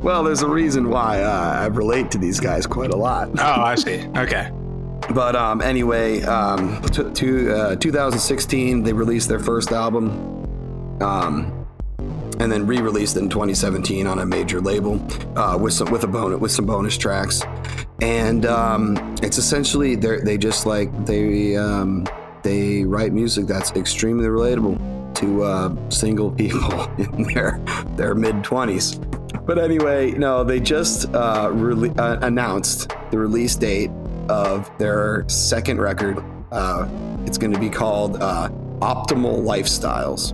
well, 0.00 0.22
there's 0.22 0.42
a 0.42 0.48
reason 0.48 0.90
why 0.90 1.22
uh, 1.22 1.62
I 1.62 1.66
relate 1.66 2.12
to 2.12 2.18
these 2.18 2.38
guys 2.38 2.68
quite 2.68 2.90
a 2.92 2.96
lot. 2.96 3.30
Oh, 3.36 3.62
I 3.62 3.74
see. 3.74 4.06
Okay. 4.16 4.52
But 5.12 5.36
um, 5.36 5.60
anyway, 5.60 6.22
um, 6.22 6.80
t- 6.82 7.10
to, 7.10 7.54
uh, 7.54 7.76
2016, 7.76 8.82
they 8.82 8.92
released 8.92 9.28
their 9.28 9.38
first 9.38 9.72
album, 9.72 10.10
um, 11.02 11.66
and 12.40 12.50
then 12.50 12.66
re-released 12.66 13.16
in 13.16 13.28
2017 13.28 14.06
on 14.06 14.18
a 14.18 14.26
major 14.26 14.60
label 14.60 15.00
uh, 15.36 15.56
with 15.56 15.72
some 15.72 15.90
with 15.90 16.04
a 16.04 16.06
bonus 16.06 16.40
with 16.40 16.50
some 16.50 16.66
bonus 16.66 16.96
tracks. 16.96 17.42
And 18.00 18.46
um, 18.46 18.96
it's 19.22 19.38
essentially 19.38 19.94
they 19.94 20.18
they 20.20 20.38
just 20.38 20.66
like 20.66 21.06
they 21.06 21.56
um, 21.56 22.06
they 22.42 22.84
write 22.84 23.12
music 23.12 23.46
that's 23.46 23.70
extremely 23.72 24.26
relatable 24.26 25.14
to 25.16 25.44
uh, 25.44 25.90
single 25.90 26.30
people 26.32 26.82
in 26.98 27.22
their 27.34 27.60
their 27.96 28.14
mid 28.14 28.36
20s. 28.36 29.00
But 29.46 29.58
anyway, 29.58 30.12
no, 30.12 30.42
they 30.42 30.58
just 30.58 31.06
uh, 31.14 31.50
rele- 31.50 31.96
uh, 31.98 32.18
announced 32.22 32.92
the 33.10 33.18
release 33.18 33.54
date 33.54 33.90
of 34.28 34.70
their 34.78 35.24
second 35.28 35.80
record. 35.80 36.22
Uh, 36.52 36.88
it's 37.26 37.38
going 37.38 37.52
to 37.52 37.58
be 37.58 37.70
called 37.70 38.16
uh, 38.22 38.48
Optimal 38.80 39.42
Lifestyles. 39.42 40.32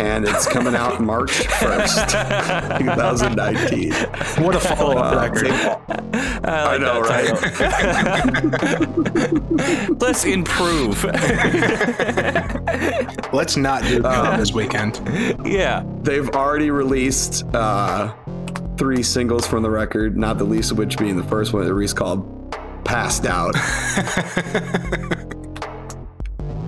And 0.00 0.24
it's 0.26 0.46
coming 0.46 0.74
out 0.74 0.98
March 1.02 1.30
1st, 1.32 2.78
2019. 2.78 3.92
What 4.44 4.54
a 4.56 4.60
follow 4.60 4.96
up 4.96 5.14
Uh, 5.14 5.20
record. 5.20 5.50
they- 5.50 5.76
I, 6.42 6.76
like 6.76 6.80
know, 6.80 7.02
that 7.04 7.36
title. 9.90 9.96
Let's 10.00 10.24
improve. 10.24 11.04
Let's 13.32 13.56
not 13.58 13.82
do 13.84 14.00
that 14.02 14.38
this 14.38 14.52
weekend. 14.52 15.00
yeah. 15.44 15.84
They've 16.02 16.28
already 16.30 16.70
released 16.70 17.44
uh, 17.54 18.14
three 18.78 19.02
singles 19.02 19.46
from 19.46 19.62
the 19.62 19.70
record, 19.70 20.16
not 20.16 20.38
the 20.38 20.44
least 20.44 20.72
of 20.72 20.78
which 20.78 20.96
being 20.98 21.16
the 21.18 21.24
first 21.24 21.52
one 21.52 21.62
they 21.64 21.70
released 21.70 21.96
called 21.96 22.39
Passed 22.90 23.24
Out. 23.24 23.54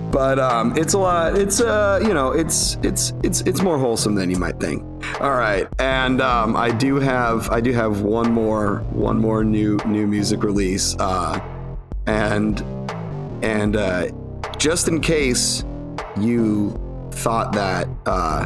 but 0.09 0.39
um, 0.39 0.73
it's 0.77 0.93
a 0.93 0.97
lot. 0.97 1.37
It's 1.37 1.59
uh, 1.59 1.99
you 2.01 2.13
know, 2.13 2.31
it's 2.31 2.77
it's 2.81 3.11
it's 3.23 3.41
it's 3.41 3.61
more 3.61 3.77
wholesome 3.77 4.15
than 4.15 4.29
you 4.29 4.37
might 4.37 4.57
think. 4.57 4.83
All 5.19 5.33
right, 5.33 5.67
and 5.79 6.21
um, 6.21 6.55
I 6.55 6.71
do 6.71 6.95
have 6.95 7.49
I 7.49 7.59
do 7.59 7.73
have 7.73 8.03
one 8.03 8.31
more 8.31 8.77
one 8.91 9.17
more 9.17 9.43
new 9.43 9.77
new 9.85 10.07
music 10.07 10.43
release, 10.43 10.95
uh, 10.97 11.41
and 12.05 12.61
and 13.43 13.75
uh, 13.75 14.07
just 14.57 14.87
in 14.87 15.01
case 15.01 15.65
you 16.17 16.79
thought 17.11 17.51
that 17.51 17.89
uh, 18.05 18.45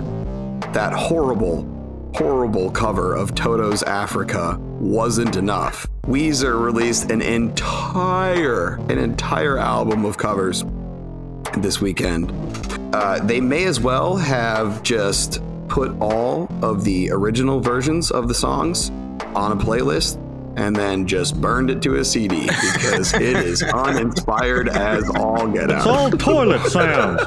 that 0.72 0.94
horrible 0.94 1.62
horrible 2.16 2.72
cover 2.72 3.14
of 3.14 3.36
Toto's 3.36 3.84
Africa 3.84 4.60
wasn't 4.80 5.36
enough. 5.36 5.88
Weezer 6.04 6.60
released 6.62 7.12
an 7.12 7.22
entire 7.22 8.76
an 8.90 8.98
entire 8.98 9.58
album 9.58 10.06
of 10.06 10.18
covers 10.18 10.64
this 11.58 11.82
weekend. 11.82 12.32
Uh, 12.94 13.20
they 13.24 13.42
may 13.42 13.66
as 13.66 13.80
well 13.80 14.16
have 14.16 14.82
just 14.84 15.42
put 15.68 15.96
all 16.00 16.50
of 16.62 16.84
the 16.84 17.12
original 17.12 17.60
versions 17.60 18.12
of 18.12 18.28
the 18.28 18.34
songs 18.34 18.90
on 19.36 19.52
a 19.52 19.56
playlist 19.56 20.18
and 20.58 20.76
then 20.76 21.06
just 21.08 21.40
burned 21.40 21.70
it 21.70 21.82
to 21.84 21.96
a 21.96 22.04
CD 22.06 22.42
because 22.48 23.14
it 23.14 23.22
is 23.38 23.62
uninspired 23.74 24.68
as 24.70 25.10
all 25.12 25.48
get 25.48 25.72
out. 25.72 25.78
It's 25.78 25.88
all 25.88 26.10
toilet 26.12 26.62
sounds. 26.70 27.22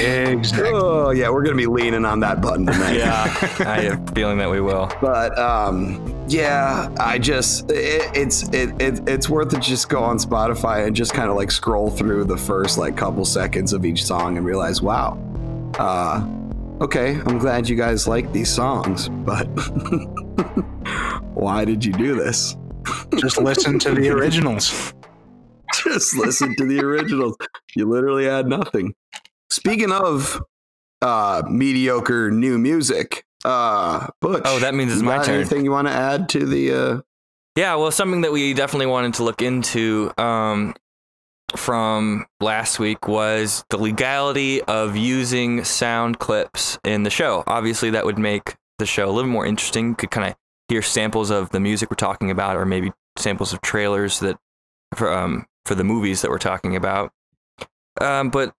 Exactly. 0.00 0.70
Oh 0.74 1.10
yeah, 1.10 1.30
we're 1.30 1.42
gonna 1.42 1.56
be 1.56 1.66
leaning 1.66 2.04
on 2.04 2.20
that 2.20 2.40
button 2.40 2.66
tonight. 2.66 2.96
Yeah. 2.98 3.24
I 3.60 3.80
have 3.82 4.08
a 4.08 4.12
feeling 4.12 4.38
that 4.38 4.50
we 4.50 4.60
will. 4.60 4.90
but 5.00 5.36
um 5.38 6.10
yeah 6.28 6.88
i 6.98 7.18
just 7.18 7.70
it, 7.70 8.10
it's 8.16 8.48
it, 8.50 8.70
it 8.80 9.00
it's 9.06 9.28
worth 9.28 9.52
it 9.52 9.56
to 9.56 9.60
just 9.60 9.88
go 9.90 10.02
on 10.02 10.16
spotify 10.16 10.86
and 10.86 10.96
just 10.96 11.12
kind 11.12 11.28
of 11.28 11.36
like 11.36 11.50
scroll 11.50 11.90
through 11.90 12.24
the 12.24 12.36
first 12.36 12.78
like 12.78 12.96
couple 12.96 13.24
seconds 13.26 13.72
of 13.74 13.84
each 13.84 14.02
song 14.04 14.36
and 14.38 14.46
realize 14.46 14.80
wow 14.80 15.18
uh 15.78 16.24
okay 16.80 17.20
i'm 17.26 17.38
glad 17.38 17.68
you 17.68 17.76
guys 17.76 18.06
like 18.08 18.32
these 18.32 18.50
songs 18.50 19.08
but 19.08 19.46
Why 21.34 21.64
did 21.64 21.84
you 21.84 21.92
do 21.92 22.14
this? 22.14 22.56
Just 23.18 23.38
listen 23.40 23.78
to 23.80 23.92
the 23.92 24.08
originals. 24.16 24.94
Just 25.82 26.16
listen 26.16 26.54
to 26.56 26.64
the 26.64 26.80
originals. 26.80 27.36
You 27.74 27.88
literally 27.88 28.24
had 28.24 28.46
nothing. 28.46 28.94
Speaking 29.50 29.92
of 29.92 30.40
uh 31.02 31.42
mediocre 31.48 32.30
new 32.30 32.56
music, 32.56 33.24
uh 33.44 34.06
Butch. 34.20 34.42
Oh, 34.44 34.58
that 34.60 34.74
means 34.74 34.92
it's 34.92 35.02
my 35.02 35.22
turn. 35.24 35.34
Anything 35.34 35.64
you 35.64 35.70
want 35.70 35.88
to 35.88 35.92
add 35.92 36.28
to 36.30 36.46
the 36.46 36.72
uh 36.72 37.00
Yeah, 37.56 37.74
well, 37.74 37.90
something 37.90 38.20
that 38.22 38.32
we 38.32 38.54
definitely 38.54 38.86
wanted 38.86 39.14
to 39.14 39.24
look 39.24 39.42
into 39.42 40.12
um, 40.16 40.74
from 41.56 42.26
last 42.40 42.78
week 42.78 43.06
was 43.06 43.64
the 43.70 43.76
legality 43.76 44.62
of 44.62 44.96
using 44.96 45.64
sound 45.64 46.18
clips 46.18 46.78
in 46.84 47.02
the 47.02 47.10
show. 47.10 47.44
Obviously, 47.46 47.90
that 47.90 48.04
would 48.04 48.18
make 48.18 48.56
the 48.78 48.86
show 48.86 49.08
a 49.08 49.12
little 49.12 49.30
more 49.30 49.46
interesting. 49.46 49.94
Could 49.94 50.10
kind 50.10 50.30
of 50.30 50.36
hear 50.68 50.82
samples 50.82 51.30
of 51.30 51.50
the 51.50 51.60
music 51.60 51.90
we're 51.90 51.96
talking 51.96 52.30
about, 52.30 52.56
or 52.56 52.64
maybe 52.64 52.92
samples 53.16 53.52
of 53.52 53.60
trailers 53.60 54.20
that 54.20 54.36
for 54.94 55.12
um, 55.12 55.46
for 55.64 55.74
the 55.74 55.84
movies 55.84 56.22
that 56.22 56.30
we're 56.30 56.38
talking 56.38 56.76
about. 56.76 57.12
Um, 58.00 58.30
but 58.30 58.54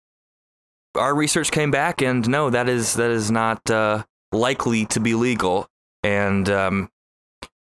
our 0.96 1.14
research 1.14 1.52
came 1.52 1.72
back, 1.72 2.02
and 2.02 2.28
no, 2.30 2.50
that 2.50 2.70
is 2.70 2.94
that 2.96 3.12
is 3.12 3.30
not 3.30 3.70
uh, 3.70 4.04
likely 4.32 4.86
to 4.88 5.00
be 5.00 5.16
legal. 5.16 5.68
And 6.04 6.50
um, 6.50 6.90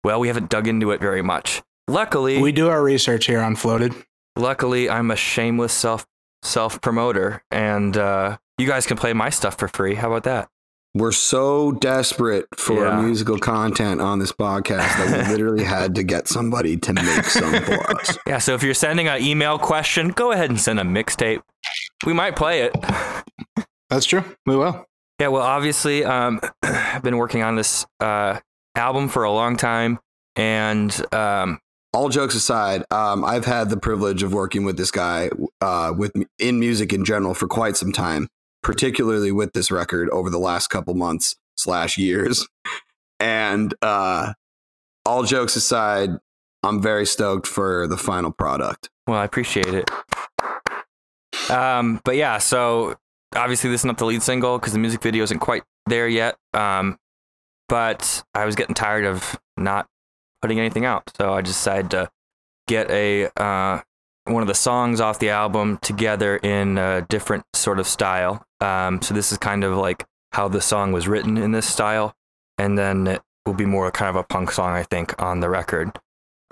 well, 0.03 0.19
we 0.19 0.27
haven't 0.27 0.49
dug 0.49 0.67
into 0.67 0.91
it 0.91 1.01
very 1.01 1.21
much. 1.21 1.61
Luckily, 1.89 2.41
We 2.41 2.51
do 2.51 2.69
our 2.69 2.83
research 2.83 3.25
here 3.25 3.41
on 3.41 3.55
Floated. 3.55 3.93
Luckily, 4.37 4.89
I'm 4.89 5.11
a 5.11 5.15
shameless 5.15 5.73
self 5.73 6.05
self 6.43 6.79
promoter, 6.81 7.43
and 7.51 7.95
uh, 7.97 8.37
you 8.57 8.67
guys 8.67 8.85
can 8.85 8.97
play 8.97 9.13
my 9.13 9.29
stuff 9.29 9.57
for 9.57 9.67
free. 9.67 9.95
How 9.95 10.07
about 10.07 10.23
that? 10.23 10.49
we're 10.95 11.11
so 11.11 11.73
desperate 11.73 12.47
for 12.57 12.85
Yeah. 12.87 12.99
musical 13.01 13.37
content 13.37 14.01
on 14.01 14.17
this 14.17 14.31
podcast 14.31 14.77
that 14.97 15.27
we 15.27 15.31
literally 15.31 15.63
had 15.75 15.93
to 15.93 16.01
get 16.01 16.27
somebody 16.27 16.75
to 16.77 16.93
make 16.93 17.25
some 17.25 17.51
for 17.63 17.91
us. 17.95 18.17
Yeah. 18.27 18.39
So 18.39 18.55
if 18.55 18.63
you're 18.63 18.73
sending 18.73 19.07
an 19.07 19.21
email 19.21 19.59
question, 19.59 20.07
go 20.09 20.31
ahead 20.31 20.49
and 20.49 20.59
send 20.59 20.79
a 20.79 20.83
mixtape. 20.83 21.41
We 22.03 22.13
might 22.13 22.35
play 22.35 22.61
it. 22.61 22.73
That's 23.91 24.07
true. 24.07 24.23
We 24.47 24.55
will. 24.55 24.85
Yeah. 25.19 25.27
Well, 25.27 25.43
obviously, 25.43 26.03
um, 26.03 26.39
I've 26.63 27.03
been 27.03 27.17
working 27.17 27.43
on 27.43 27.55
this 27.55 27.85
uh, 27.99 28.39
album 28.75 29.07
for 29.07 29.23
a 29.23 29.31
long 29.31 29.55
time, 29.55 29.99
and 30.35 30.91
um, 31.13 31.59
all 31.93 32.09
jokes 32.09 32.35
aside, 32.35 32.83
um, 32.91 33.23
I've 33.23 33.45
had 33.45 33.69
the 33.69 33.77
privilege 33.77 34.23
of 34.23 34.33
working 34.33 34.65
with 34.65 34.77
this 34.77 34.91
guy 34.91 35.29
uh, 35.61 35.93
with 35.97 36.11
in 36.39 36.59
music 36.59 36.93
in 36.93 37.05
general 37.05 37.33
for 37.33 37.47
quite 37.47 37.77
some 37.77 37.91
time, 37.91 38.27
particularly 38.61 39.31
with 39.31 39.53
this 39.53 39.71
record 39.71 40.09
over 40.09 40.29
the 40.29 40.39
last 40.39 40.67
couple 40.67 40.93
months 40.93 41.35
slash 41.55 41.97
years. 41.97 42.47
And 43.19 43.73
uh, 43.81 44.33
all 45.05 45.23
jokes 45.23 45.55
aside, 45.55 46.11
I'm 46.63 46.81
very 46.81 47.05
stoked 47.05 47.47
for 47.47 47.87
the 47.87 47.97
final 47.97 48.31
product. 48.31 48.89
Well, 49.07 49.17
I 49.17 49.23
appreciate 49.23 49.73
it. 49.73 49.89
Um, 51.49 52.01
but 52.03 52.15
yeah, 52.15 52.39
so 52.39 52.95
obviously 53.35 53.69
this 53.69 53.81
is 53.81 53.85
not 53.85 53.97
the 53.97 54.05
lead 54.05 54.21
single 54.21 54.59
because 54.59 54.73
the 54.73 54.79
music 54.79 55.01
video 55.01 55.23
isn't 55.23 55.39
quite 55.39 55.63
there 55.85 56.07
yet. 56.07 56.35
Um, 56.53 56.97
but 57.69 58.23
I 58.33 58.45
was 58.45 58.55
getting 58.55 58.75
tired 58.75 59.05
of 59.05 59.39
not 59.57 59.87
putting 60.41 60.59
anything 60.59 60.85
out, 60.85 61.11
so 61.17 61.33
I 61.33 61.41
decided 61.41 61.91
to 61.91 62.09
get 62.67 62.89
a 62.91 63.29
uh, 63.37 63.81
one 64.25 64.43
of 64.43 64.47
the 64.47 64.53
songs 64.53 64.99
off 64.99 65.19
the 65.19 65.29
album 65.29 65.77
together 65.81 66.37
in 66.37 66.77
a 66.77 67.05
different 67.09 67.45
sort 67.53 67.79
of 67.79 67.87
style. 67.87 68.45
Um, 68.59 69.01
so 69.01 69.13
this 69.13 69.31
is 69.31 69.37
kind 69.37 69.63
of 69.63 69.77
like 69.77 70.05
how 70.33 70.47
the 70.47 70.61
song 70.61 70.91
was 70.91 71.07
written 71.07 71.37
in 71.37 71.51
this 71.51 71.67
style, 71.67 72.15
and 72.57 72.77
then 72.77 73.07
it 73.07 73.21
will 73.45 73.53
be 73.53 73.65
more 73.65 73.89
kind 73.91 74.09
of 74.09 74.15
a 74.15 74.23
punk 74.23 74.51
song, 74.51 74.73
I 74.73 74.83
think, 74.83 75.19
on 75.21 75.39
the 75.39 75.49
record. 75.49 75.97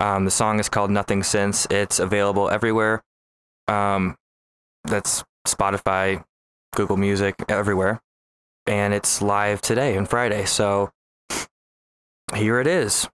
Um, 0.00 0.24
the 0.24 0.30
song 0.30 0.58
is 0.58 0.68
called 0.68 0.90
Nothing 0.90 1.22
Since. 1.22 1.66
It's 1.70 1.98
available 1.98 2.50
everywhere. 2.50 3.02
Um, 3.68 4.16
that's 4.84 5.24
Spotify, 5.46 6.24
Google 6.74 6.96
Music, 6.96 7.36
everywhere. 7.48 8.00
And 8.66 8.92
it's 8.92 9.22
live 9.22 9.60
today 9.60 9.96
and 9.96 10.08
Friday. 10.08 10.44
So 10.44 10.90
here 12.34 12.60
it 12.60 12.66
is. 12.66 13.08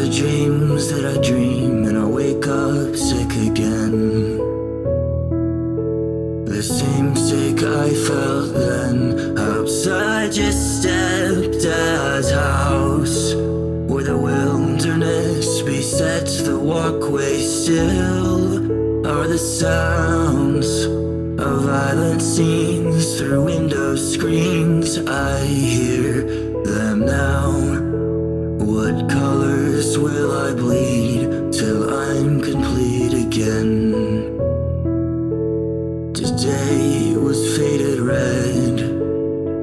The 0.00 0.10
dreams 0.10 0.90
that 0.90 1.04
I 1.04 1.20
dream, 1.20 1.84
and 1.84 1.98
I 1.98 2.06
wake 2.06 2.46
up 2.46 2.96
sick 2.96 3.32
again. 3.50 4.38
The 6.46 6.62
same 6.62 7.14
sick 7.14 7.62
I 7.62 7.90
felt 8.08 8.54
then 8.54 9.38
outside 9.38 10.34
your 10.34 10.52
stepdad's 10.52 12.30
house, 12.30 13.34
where 13.90 14.04
the 14.04 14.16
wilderness 14.16 15.60
besets 15.62 16.40
the 16.44 16.58
walkway 16.58 17.38
still 17.42 19.06
are 19.06 19.28
the 19.28 19.38
sounds 19.38 20.86
of 21.44 21.64
violent 21.64 22.22
scenes 22.22 23.18
through 23.18 23.44
window 23.44 23.96
screens. 23.96 24.96
I 24.96 25.44
hear 25.44 26.22
them 26.64 27.00
now. 27.00 27.50
What 28.64 29.10
colors 29.10 29.59
will 30.02 30.32
I 30.32 30.54
bleed 30.54 31.52
till 31.52 31.92
I'm 31.92 32.40
complete 32.40 33.12
again? 33.12 33.92
Today 36.14 37.16
was 37.16 37.38
faded 37.56 38.00
red. 38.00 38.78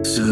So 0.06 0.26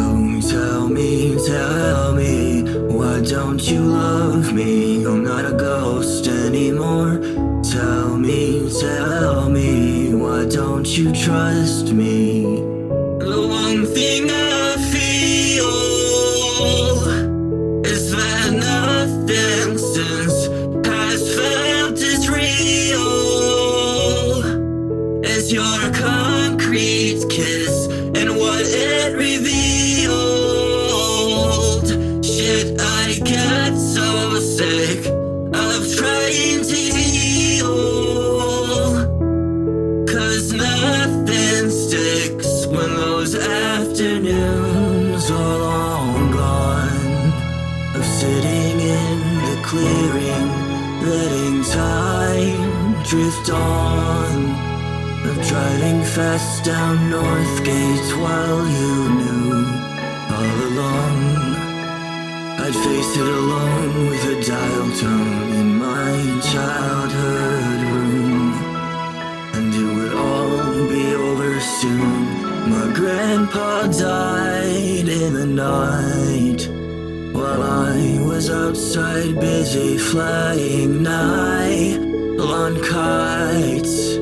tell 0.49 0.87
me, 0.87 1.35
tell 1.45 2.13
me, 2.13 2.63
why 2.97 3.21
don't 3.21 3.61
you 3.71 3.81
love 3.81 4.53
me? 4.53 5.05
I'm 5.05 5.23
not 5.23 5.45
a 5.45 5.53
ghost 5.53 6.27
anymore. 6.27 7.17
Tell 7.63 8.17
me, 8.17 8.69
tell 8.79 9.49
me, 9.49 10.13
why 10.13 10.45
don't 10.45 10.87
you 10.97 11.11
trust 11.11 11.64
afternoons 44.15 45.29
are 45.29 45.57
long 45.59 46.31
gone. 46.31 47.33
Of 47.95 48.05
sitting 48.05 48.79
in 48.79 49.19
the 49.47 49.59
clearing, 49.63 50.49
letting 51.03 51.63
time 51.63 53.03
drift 53.03 53.49
on. 53.49 54.55
Of 55.27 55.47
driving 55.47 56.01
fast 56.03 56.63
down 56.63 57.09
North 57.09 57.63
Gate 57.65 58.11
while 58.21 58.65
you 58.77 58.95
knew 59.19 59.53
all 60.35 60.57
along. 60.69 61.15
I'd 62.63 62.75
face 62.85 63.17
it 63.17 63.27
alone 63.27 64.09
with 64.09 64.23
a 64.25 64.41
dial 64.49 64.91
tone 64.97 65.53
in 65.59 65.77
my 65.77 66.41
childhood 66.51 67.81
room. 67.91 68.53
And 69.55 69.73
it 69.73 69.95
would 69.95 70.13
all 70.13 70.87
be 70.87 71.15
over 71.15 71.59
soon. 71.59 72.44
My 72.67 72.91
grandpa 72.95 73.87
died 73.87 75.07
in 75.07 75.33
the 75.33 75.45
night. 75.45 76.67
While 77.31 77.61
I 77.61 78.19
was 78.25 78.49
outside 78.49 79.39
busy 79.39 79.99
flying 79.99 81.03
nylon 81.03 82.81
kites 82.81 84.17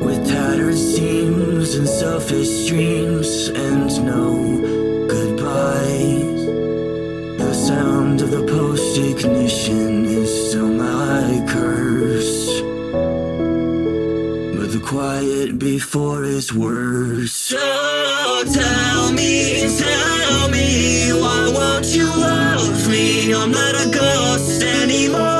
with 0.00 0.26
tattered 0.26 0.78
seams 0.78 1.74
and 1.74 1.86
selfish 1.86 2.66
dreams 2.66 3.48
and 3.48 3.90
no 4.06 5.06
goodbyes. 5.06 6.46
The 7.36 7.52
sound 7.52 8.22
of 8.22 8.30
the 8.30 8.46
post 8.46 8.96
ignition 8.96 10.06
is 10.06 10.48
still 10.48 10.68
my 10.68 11.44
curse. 11.46 11.95
Quiet 14.86 15.58
before 15.58 16.22
is 16.22 16.54
worse. 16.54 17.32
So 17.32 17.56
tell 18.54 19.10
me, 19.10 19.66
tell 19.76 20.48
me, 20.48 21.10
why 21.10 21.50
won't 21.52 21.86
you 21.86 22.06
love 22.06 22.88
me? 22.88 23.34
I'm 23.34 23.50
not 23.50 23.74
a 23.74 23.90
ghost 23.90 24.62
anymore. 24.62 25.35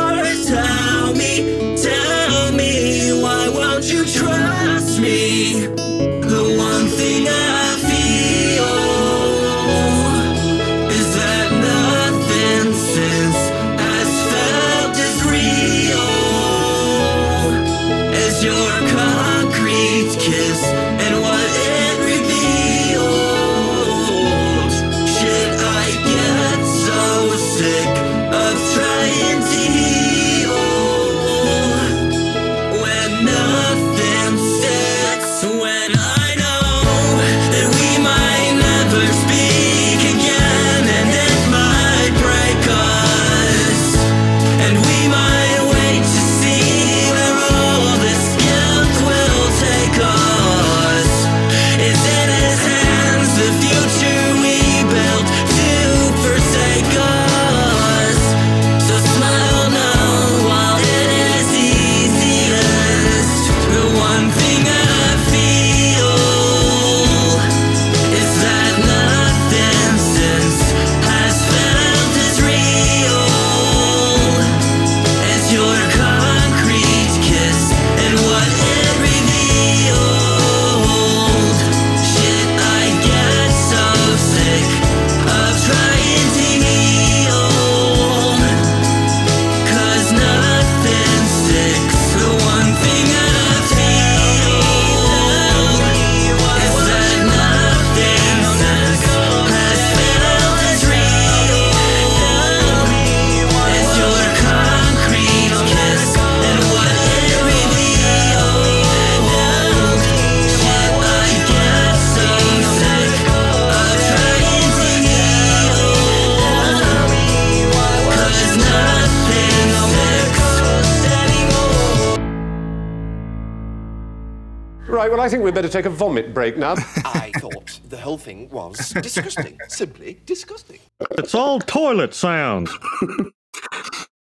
I 125.26 125.28
think 125.28 125.42
we'd 125.42 125.54
better 125.54 125.68
take 125.68 125.86
a 125.86 125.90
vomit 125.90 126.32
break 126.32 126.56
now. 126.56 126.74
I 127.04 127.32
thought 127.38 127.80
the 127.88 127.96
whole 127.96 128.16
thing 128.16 128.48
was 128.48 128.90
disgusting. 128.90 129.58
Simply 129.66 130.20
disgusting. 130.24 130.78
It's 131.18 131.34
all 131.34 131.58
toilet 131.58 132.14
sounds. 132.14 132.70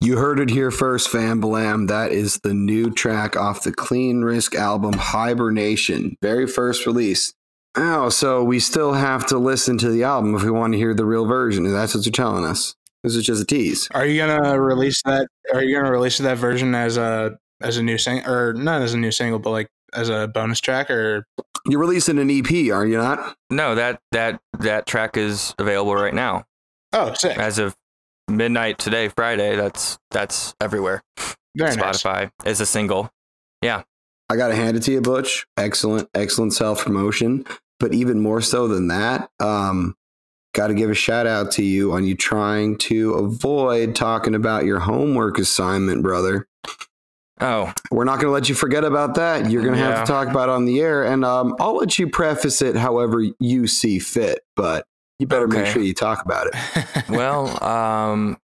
You 0.01 0.17
heard 0.17 0.41
it 0.41 0.51
here 0.51 0.73
first, 0.73 1.09
fam 1.09 1.41
blam. 1.41 1.87
That 1.87 2.11
is 2.11 2.41
the 2.43 2.53
new 2.53 2.91
track 2.91 3.37
off 3.37 3.63
the 3.63 3.71
Clean 3.71 4.23
Risk 4.23 4.57
album 4.57 4.95
Hibernation, 4.95 6.17
very 6.21 6.49
first 6.49 6.85
release. 6.85 7.33
Oh, 7.77 8.09
so 8.09 8.43
we 8.43 8.59
still 8.59 8.95
have 8.95 9.25
to 9.27 9.39
listen 9.39 9.79
to 9.79 9.91
the 9.91 10.03
album 10.03 10.35
if 10.35 10.43
we 10.43 10.51
want 10.51 10.73
to 10.73 10.79
hear 10.79 10.95
the 10.95 11.05
real 11.05 11.27
version. 11.27 11.63
That's 11.63 11.95
what 11.95 12.07
you're 12.07 12.11
telling 12.11 12.45
us. 12.45 12.75
This 13.05 13.15
is 13.15 13.25
just 13.25 13.41
a 13.41 13.47
tease. 13.47 13.87
Are 13.95 14.05
you 14.05 14.19
gonna 14.27 14.61
release 14.61 15.01
that? 15.05 15.29
Are 15.55 15.63
you 15.63 15.77
gonna 15.77 15.93
release 15.93 16.19
that 16.19 16.39
version 16.39 16.75
as 16.75 16.97
a 16.97 17.39
as 17.61 17.77
a 17.77 17.85
new 17.85 17.99
single, 17.99 18.29
or 18.29 18.53
not 18.53 18.83
as 18.83 18.95
a 18.95 18.99
new 18.99 19.13
single, 19.13 19.39
but 19.39 19.51
like 19.51 19.69
as 19.95 20.09
a 20.09 20.29
bonus 20.29 20.61
track 20.61 20.91
or 20.91 21.27
You're 21.67 21.81
releasing 21.81 22.19
an 22.19 22.31
EP, 22.31 22.73
are 22.73 22.87
you 22.87 22.97
not? 22.97 23.37
No, 23.51 23.75
that 23.75 24.01
that 24.13 24.41
that 24.59 24.87
track 24.87 25.17
is 25.17 25.55
available 25.59 25.95
right 25.95 26.15
now 26.15 26.45
oh 26.93 27.15
sick, 27.15 27.37
as 27.39 27.59
of 27.59 27.77
midnight 28.29 28.79
today, 28.79 29.09
Friday. 29.09 29.57
That's 29.57 29.99
that's 30.11 30.55
everywhere. 30.61 31.03
very 31.57 31.77
nice. 31.77 32.03
Spotify 32.03 32.31
is 32.45 32.61
a 32.61 32.67
single. 32.67 33.11
Yeah. 33.63 33.83
I 34.31 34.37
got 34.37 34.49
to 34.49 34.55
hand 34.55 34.77
it 34.77 34.83
to 34.85 34.93
you, 34.93 35.01
Butch. 35.01 35.47
Excellent, 35.57 36.09
excellent 36.15 36.53
self 36.53 36.85
promotion. 36.85 37.47
But 37.81 37.95
even 37.95 38.21
more 38.21 38.41
so 38.41 38.69
than 38.69 38.89
that, 38.89 39.31
um, 39.41 39.95
got 40.53 40.67
to 40.67 40.75
give 40.75 40.91
a 40.91 40.95
shout 40.95 41.27
out 41.27 41.53
to 41.53 41.63
you 41.63 41.93
on 41.93 42.05
you 42.05 42.17
trying 42.17 42.77
to 42.79 43.15
avoid 43.15 43.95
talking 43.95 44.35
about 44.35 44.65
your 44.65 44.81
homework 44.81 45.39
assignment, 45.39 46.03
brother. 46.03 46.48
Oh, 47.41 47.73
We're 47.91 48.05
not 48.05 48.17
going 48.17 48.27
to 48.27 48.33
let 48.33 48.49
you 48.49 48.55
forget 48.55 48.85
about 48.85 49.15
that. 49.15 49.51
You're 49.51 49.63
going 49.63 49.75
to 49.75 49.81
have 49.81 50.05
to 50.05 50.11
talk 50.13 50.29
about 50.29 50.49
it 50.49 50.53
on 50.53 50.65
the 50.65 50.81
air, 50.81 51.05
and 51.05 51.25
um, 51.25 51.55
I'll 51.61 51.77
let 51.77 51.99
you 51.99 52.09
preface 52.09 52.63
it 52.63 52.77
however 52.77 53.25
you 53.39 53.67
see 53.67 53.99
fit. 53.99 54.41
But 54.57 54.87
you 55.19 55.27
better 55.27 55.49
make 55.49 55.67
sure 55.67 55.83
you 55.83 55.95
talk 55.95 56.25
about 56.25 56.49
it. 56.49 57.09
well, 57.09 57.63
um, 57.63 58.39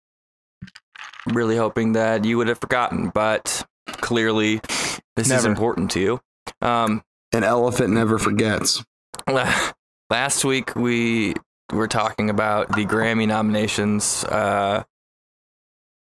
really 1.32 1.56
hoping 1.56 1.92
that 1.92 2.24
you 2.24 2.38
would 2.38 2.48
have 2.48 2.58
forgotten, 2.58 3.10
but 3.10 3.66
clearly 3.86 4.60
this 5.16 5.30
is 5.30 5.44
important 5.44 5.90
to 5.92 6.00
you. 6.00 6.20
Um, 6.60 7.02
An 7.32 7.44
elephant 7.44 7.92
never 7.92 8.18
forgets. 8.18 8.82
last 10.10 10.44
week 10.44 10.74
we 10.74 11.34
were 11.72 11.88
talking 11.88 12.30
about 12.30 12.68
the 12.74 12.84
Grammy 12.84 13.26
nominations. 13.26 14.24
Uh, 14.24 14.84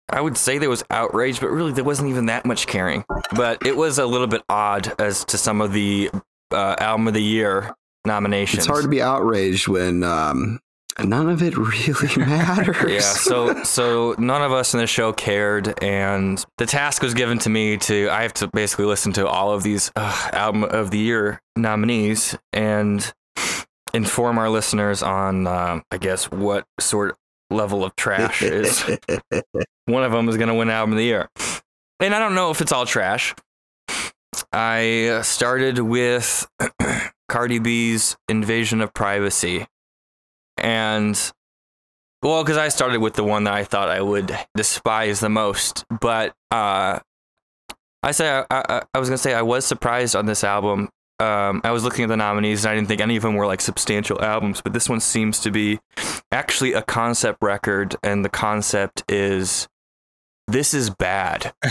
I 0.09 0.21
would 0.21 0.37
say 0.37 0.59
there 0.59 0.71
was 0.71 0.85
outrage, 0.91 1.41
but 1.41 1.49
really 1.51 1.73
there 1.73 1.85
wasn't 1.85 2.11
even 2.11 2.27
that 2.27 2.45
much 2.45 2.67
caring. 2.67 3.05
But 3.35 3.67
it 3.67 3.77
was 3.77 3.99
a 3.99 4.07
little 4.07 4.29
bit 4.29 4.43
odd 4.49 4.95
as 5.01 5.25
to 5.27 5.39
some 5.39 5.61
of 5.61 5.73
the 5.73 6.11
uh, 6.53 6.77
album 6.79 7.09
of 7.09 7.15
the 7.15 7.23
year 7.23 7.75
nominations. 8.05 8.59
It's 8.61 8.67
hard 8.67 8.85
to 8.85 8.89
be 8.89 9.03
outraged 9.03 9.67
when 9.67 10.05
um, 10.05 10.61
none 11.05 11.29
of 11.29 11.43
it 11.43 11.57
really 11.57 12.17
matters. 12.27 12.91
yeah 12.91 13.01
so 13.01 13.63
so 13.65 14.15
none 14.19 14.43
of 14.43 14.53
us 14.53 14.73
in 14.73 14.81
the 14.81 14.87
show 14.87 15.13
cared 15.13 15.83
and 15.83 16.43
the 16.57 16.65
task 16.65 17.03
was 17.03 17.13
given 17.13 17.39
to 17.39 17.51
me 17.51 17.77
to 17.77 18.09
i 18.09 18.23
have 18.23 18.33
to 18.33 18.49
basically 18.55 18.87
listen 18.87 19.13
to 19.13 19.27
all 19.29 19.53
of 19.53 19.63
these 19.63 19.93
uh, 19.97 20.31
album 20.33 20.65
of 20.65 20.91
the 20.91 20.99
year 20.99 21.43
nominees 21.55 22.35
and 22.55 23.13
inform 23.93 24.39
our 24.39 24.49
listeners 24.49 25.03
on 25.03 25.47
uh, 25.47 25.81
i 25.91 25.99
guess 25.99 26.31
what 26.31 26.65
sort 26.81 27.17
level 27.51 27.85
of 27.85 27.95
trash 27.97 28.43
is 28.43 28.83
one 29.87 30.03
of 30.03 30.13
them 30.13 30.29
is 30.29 30.37
going 30.37 30.49
to 30.49 30.55
win 30.55 30.71
album 30.71 30.93
of 30.93 30.99
the 30.99 31.05
year 31.05 31.29
and 32.01 32.15
i 32.15 32.19
don't 32.19 32.35
know 32.35 32.51
if 32.51 32.61
it's 32.61 32.73
all 32.73 32.87
trash 32.87 33.35
i 34.53 35.07
uh, 35.09 35.23
started 35.23 35.79
with 35.79 36.47
cardi 37.29 37.59
b's 37.59 38.17
invasion 38.29 38.81
of 38.81 38.93
privacy 38.93 39.67
and 40.59 41.33
well, 42.23 42.43
because 42.43 42.57
I 42.57 42.69
started 42.69 43.01
with 43.01 43.15
the 43.15 43.25
one 43.25 43.45
that 43.45 43.55
I 43.55 43.65
thought 43.65 43.89
I 43.89 44.01
would 44.01 44.37
despise 44.57 45.21
the 45.21 45.29
most, 45.29 45.85
but 46.01 46.35
uh, 46.51 46.99
I 48.03 48.11
say 48.11 48.29
I, 48.29 48.45
I, 48.51 48.83
I 48.95 48.99
was 48.99 49.09
gonna 49.09 49.19
say 49.19 49.35
I 49.35 49.43
was 49.43 49.65
surprised 49.65 50.17
on 50.17 50.27
this 50.27 50.43
album. 50.43 50.89
Um, 51.19 51.63
I 51.65 51.71
was 51.71 51.83
looking 51.83 52.05
at 52.05 52.09
the 52.09 52.17
nominees 52.17 52.65
and 52.65 52.73
I 52.73 52.75
didn't 52.75 52.89
think 52.89 53.01
any 53.01 53.17
of 53.17 53.23
them 53.23 53.35
were 53.35 53.47
like 53.47 53.61
substantial 53.61 54.23
albums, 54.23 54.61
but 54.61 54.73
this 54.75 54.89
one 54.89 55.01
seems 55.01 55.41
to 55.41 55.51
be 55.51 55.81
actually 56.31 56.75
a 56.75 56.83
concept 56.83 57.39
record, 57.41 57.97
and 58.03 58.25
the 58.25 58.29
concept 58.29 59.03
is 59.09 59.67
this 60.49 60.75
is 60.75 60.91
bad. 60.91 61.55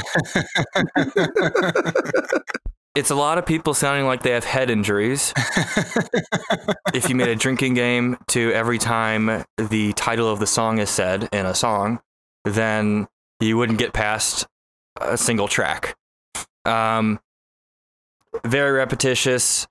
it's 2.95 3.09
a 3.09 3.15
lot 3.15 3.37
of 3.37 3.45
people 3.45 3.73
sounding 3.73 4.05
like 4.05 4.23
they 4.23 4.31
have 4.31 4.45
head 4.45 4.69
injuries. 4.69 5.33
if 6.93 7.07
you 7.07 7.15
made 7.15 7.29
a 7.29 7.35
drinking 7.35 7.73
game 7.75 8.17
to 8.27 8.51
every 8.53 8.77
time 8.77 9.45
the 9.57 9.93
title 9.93 10.29
of 10.29 10.39
the 10.39 10.47
song 10.47 10.79
is 10.79 10.89
said 10.89 11.29
in 11.31 11.45
a 11.45 11.53
song, 11.53 11.99
then 12.45 13.07
you 13.39 13.57
wouldn't 13.57 13.79
get 13.79 13.93
past 13.93 14.47
a 14.99 15.17
single 15.17 15.47
track. 15.47 15.95
Um, 16.65 17.19
very 18.43 18.71
repetitious, 18.71 19.67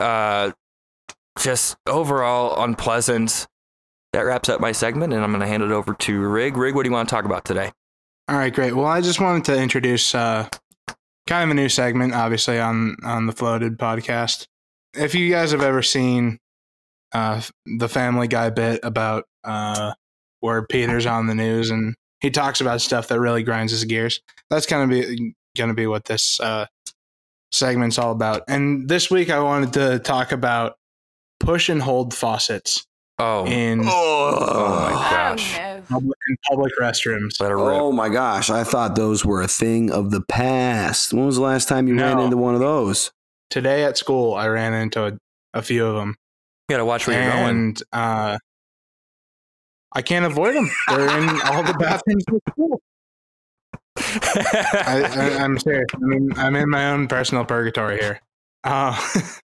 uh, 0.00 0.52
just 1.38 1.76
overall 1.86 2.62
unpleasant. 2.62 3.46
That 4.12 4.22
wraps 4.22 4.48
up 4.48 4.60
my 4.60 4.72
segment, 4.72 5.14
and 5.14 5.24
I'm 5.24 5.30
going 5.30 5.40
to 5.40 5.46
hand 5.46 5.62
it 5.62 5.70
over 5.70 5.94
to 5.94 6.20
Rig. 6.20 6.56
Rig, 6.56 6.74
what 6.74 6.82
do 6.82 6.90
you 6.90 6.92
want 6.92 7.08
to 7.08 7.14
talk 7.14 7.24
about 7.24 7.44
today? 7.46 7.72
All 8.28 8.36
right, 8.36 8.52
great. 8.52 8.74
Well, 8.74 8.86
I 8.86 9.00
just 9.00 9.20
wanted 9.20 9.44
to 9.46 9.60
introduce 9.60 10.14
uh, 10.14 10.48
kind 11.26 11.44
of 11.44 11.50
a 11.50 11.54
new 11.54 11.68
segment, 11.68 12.14
obviously 12.14 12.60
on 12.60 12.96
on 13.04 13.26
the 13.26 13.32
Floated 13.32 13.78
podcast. 13.78 14.46
If 14.94 15.14
you 15.14 15.30
guys 15.30 15.52
have 15.52 15.62
ever 15.62 15.82
seen 15.82 16.38
uh, 17.12 17.40
the 17.78 17.88
Family 17.88 18.28
Guy 18.28 18.50
bit 18.50 18.80
about 18.82 19.24
uh, 19.44 19.94
where 20.40 20.66
Peter's 20.66 21.06
on 21.06 21.26
the 21.26 21.34
news 21.34 21.70
and 21.70 21.94
he 22.20 22.30
talks 22.30 22.60
about 22.60 22.80
stuff 22.80 23.08
that 23.08 23.18
really 23.18 23.42
grinds 23.42 23.72
his 23.72 23.84
gears, 23.84 24.20
that's 24.50 24.66
kind 24.66 24.82
of 24.82 24.90
be 24.90 25.34
going 25.56 25.68
to 25.68 25.74
be 25.74 25.86
what 25.86 26.04
this 26.04 26.38
uh, 26.40 26.66
segment's 27.52 27.98
all 27.98 28.12
about. 28.12 28.42
And 28.48 28.88
this 28.88 29.10
week, 29.10 29.30
I 29.30 29.40
wanted 29.40 29.72
to 29.74 29.98
talk 30.00 30.32
about 30.32 30.74
push 31.40 31.68
and 31.68 31.82
hold 31.82 32.14
faucets 32.14 32.84
Oh, 33.18 33.46
in, 33.46 33.80
oh 33.84 33.84
my 33.84 34.92
Oh, 34.92 35.10
gosh. 35.10 35.56
no. 35.58 35.82
public, 35.88 36.18
in 36.28 36.36
public 36.50 36.72
restrooms. 36.80 37.40
Let 37.40 37.50
it 37.52 37.54
rip. 37.54 37.64
oh 37.64 37.92
my 37.92 38.08
gosh, 38.08 38.48
I 38.50 38.64
thought 38.64 38.96
those 38.96 39.24
were 39.24 39.42
a 39.42 39.48
thing 39.48 39.90
of 39.92 40.10
the 40.10 40.22
past. 40.22 41.12
When 41.12 41.26
was 41.26 41.36
the 41.36 41.42
last 41.42 41.68
time 41.68 41.86
you 41.88 41.96
ran 41.96 42.18
into 42.18 42.36
one 42.36 42.54
of 42.54 42.60
those? 42.60 43.12
Today 43.50 43.84
at 43.84 43.98
school, 43.98 44.34
I 44.34 44.48
ran 44.48 44.72
into 44.72 45.06
a, 45.06 45.18
a 45.52 45.62
few 45.62 45.84
of 45.86 45.94
them. 45.96 46.16
You 46.68 46.74
got 46.74 46.78
to 46.78 46.84
watch 46.86 47.06
where 47.06 47.22
you're 47.22 47.30
going. 47.32 47.48
and 47.56 47.82
uh, 47.92 48.38
I 49.92 50.02
can't 50.02 50.24
avoid 50.24 50.54
them. 50.54 50.70
They're 50.88 51.18
in 51.18 51.28
all 51.42 51.62
the 51.62 51.74
bathrooms 51.78 52.24
at 52.28 52.52
school. 52.52 52.80
I, 54.14 55.36
I'm 55.40 55.58
serious. 55.58 55.86
I 55.94 55.98
mean, 55.98 56.30
I'm 56.36 56.56
in 56.56 56.68
my 56.70 56.90
own 56.90 57.08
personal 57.08 57.44
purgatory 57.44 57.98
here. 57.98 58.20
Uh, 58.64 58.96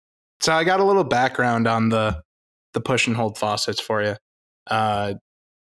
so 0.40 0.54
I 0.54 0.64
got 0.64 0.80
a 0.80 0.84
little 0.84 1.04
background 1.04 1.68
on 1.68 1.90
the 1.90 2.22
the 2.74 2.82
push 2.82 3.08
and 3.08 3.16
hold 3.16 3.38
faucets 3.38 3.80
for 3.80 4.04
you. 4.04 4.16
Uh, 4.68 5.14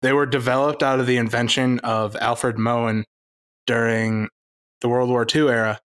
they 0.02 0.14
were 0.14 0.26
developed 0.26 0.84
out 0.84 1.00
of 1.00 1.08
the 1.08 1.18
invention 1.18 1.80
of 1.80 2.16
Alfred 2.18 2.58
Moen 2.58 3.06
during 3.66 4.28
the 4.82 4.90
World 4.90 5.10
War 5.10 5.26
II 5.34 5.48
era, 5.48 5.80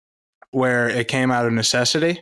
where 0.52 0.88
it 0.90 1.08
came 1.08 1.30
out 1.30 1.46
of 1.46 1.54
necessity. 1.54 2.22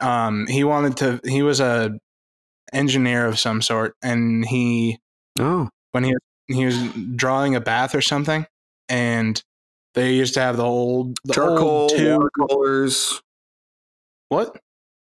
Um, 0.00 0.46
he 0.46 0.64
wanted 0.64 0.96
to. 0.98 1.20
He 1.24 1.42
was 1.42 1.60
a 1.60 1.98
engineer 2.72 3.26
of 3.26 3.38
some 3.38 3.62
sort, 3.62 3.94
and 4.02 4.44
he 4.46 4.98
Oh, 5.38 5.68
when 5.92 6.04
he 6.04 6.14
he 6.48 6.64
was 6.64 6.76
drawing 7.14 7.54
a 7.54 7.60
bath 7.60 7.94
or 7.94 8.00
something, 8.00 8.46
and 8.88 9.40
they 9.96 10.14
used 10.14 10.34
to 10.34 10.40
have 10.40 10.56
the 10.58 10.62
old 10.64 11.18
the 11.24 11.34
charcoal, 11.34 11.68
old 11.68 11.90
tube. 11.90 12.18
watercolors, 12.38 13.20
What 14.28 14.56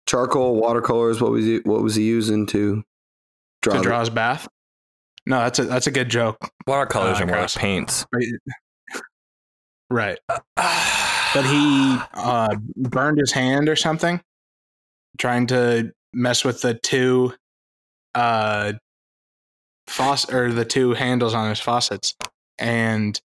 charcoal, 0.06 0.54
watercolors. 0.60 1.20
What 1.20 1.32
was 1.32 1.44
he? 1.44 1.58
What 1.64 1.82
was 1.82 1.96
he 1.96 2.04
using 2.04 2.46
to 2.46 2.84
draw? 3.62 3.74
to 3.74 3.82
draw 3.82 3.98
his 4.00 4.10
bath? 4.10 4.46
No, 5.26 5.38
that's 5.40 5.58
a 5.58 5.64
that's 5.64 5.86
a 5.88 5.90
good 5.90 6.08
joke. 6.10 6.36
Watercolors 6.66 7.16
Ah, 7.18 7.22
are 7.22 7.26
more 7.26 7.40
like 7.40 7.54
paints. 7.54 8.06
Right, 9.90 10.18
but 10.56 11.44
he 11.44 11.98
uh, 12.14 12.56
burned 12.76 13.18
his 13.18 13.32
hand 13.32 13.68
or 13.68 13.76
something, 13.76 14.20
trying 15.18 15.46
to 15.48 15.92
mess 16.12 16.44
with 16.44 16.60
the 16.62 16.74
two 16.74 17.34
uh 18.14 18.74
faucet 19.86 20.32
or 20.34 20.52
the 20.52 20.64
two 20.64 20.92
handles 20.94 21.34
on 21.34 21.48
his 21.48 21.60
faucets, 21.60 22.14
and 22.58 23.20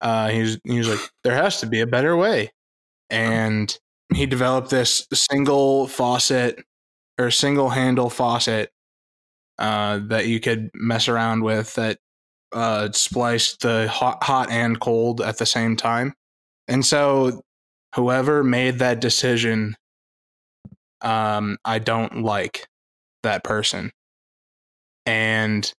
uh, 0.00 0.28
he 0.28 0.40
was 0.42 0.58
he 0.64 0.78
was 0.78 0.88
like, 0.88 1.00
there 1.24 1.34
has 1.34 1.60
to 1.60 1.66
be 1.66 1.80
a 1.80 1.86
better 1.86 2.16
way, 2.16 2.52
and 3.10 3.76
he 4.14 4.26
developed 4.26 4.70
this 4.70 5.06
single 5.14 5.88
faucet 5.88 6.62
or 7.18 7.30
single 7.30 7.70
handle 7.70 8.10
faucet 8.10 8.70
uh, 9.58 10.00
that 10.08 10.26
you 10.26 10.40
could 10.40 10.70
mess 10.74 11.08
around 11.08 11.42
with 11.44 11.74
that 11.74 11.98
uh, 12.52 12.90
spliced 12.92 13.60
the 13.62 13.88
hot, 13.88 14.22
hot 14.22 14.50
and 14.50 14.80
cold 14.80 15.20
at 15.20 15.38
the 15.38 15.46
same 15.46 15.76
time. 15.76 16.14
And 16.68 16.84
so, 16.84 17.42
whoever 17.94 18.44
made 18.44 18.78
that 18.80 19.00
decision, 19.00 19.76
um, 21.02 21.58
I 21.64 21.78
don't 21.78 22.22
like 22.22 22.66
that 23.22 23.44
person. 23.44 23.92
And 25.06 25.70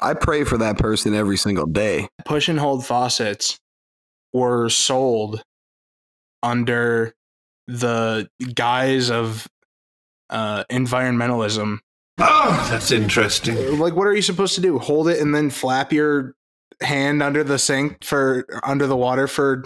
I 0.00 0.14
pray 0.14 0.44
for 0.44 0.58
that 0.58 0.78
person 0.78 1.14
every 1.14 1.36
single 1.36 1.66
day. 1.66 2.08
push 2.24 2.48
and 2.48 2.58
hold 2.58 2.84
faucets 2.84 3.58
were 4.32 4.68
sold 4.68 5.42
under 6.42 7.14
the 7.66 8.28
guise 8.54 9.10
of 9.10 9.46
uh, 10.30 10.64
environmentalism. 10.70 11.78
Oh, 12.18 12.68
that's 12.70 12.90
interesting. 12.90 13.78
Like, 13.78 13.94
what 13.94 14.06
are 14.06 14.14
you 14.14 14.22
supposed 14.22 14.54
to 14.54 14.60
do? 14.60 14.78
Hold 14.78 15.08
it 15.08 15.20
and 15.20 15.34
then 15.34 15.50
flap 15.50 15.92
your 15.92 16.34
hand 16.82 17.22
under 17.22 17.44
the 17.44 17.58
sink 17.58 18.04
for 18.04 18.46
under 18.62 18.86
the 18.86 18.96
water 18.96 19.26
for 19.26 19.64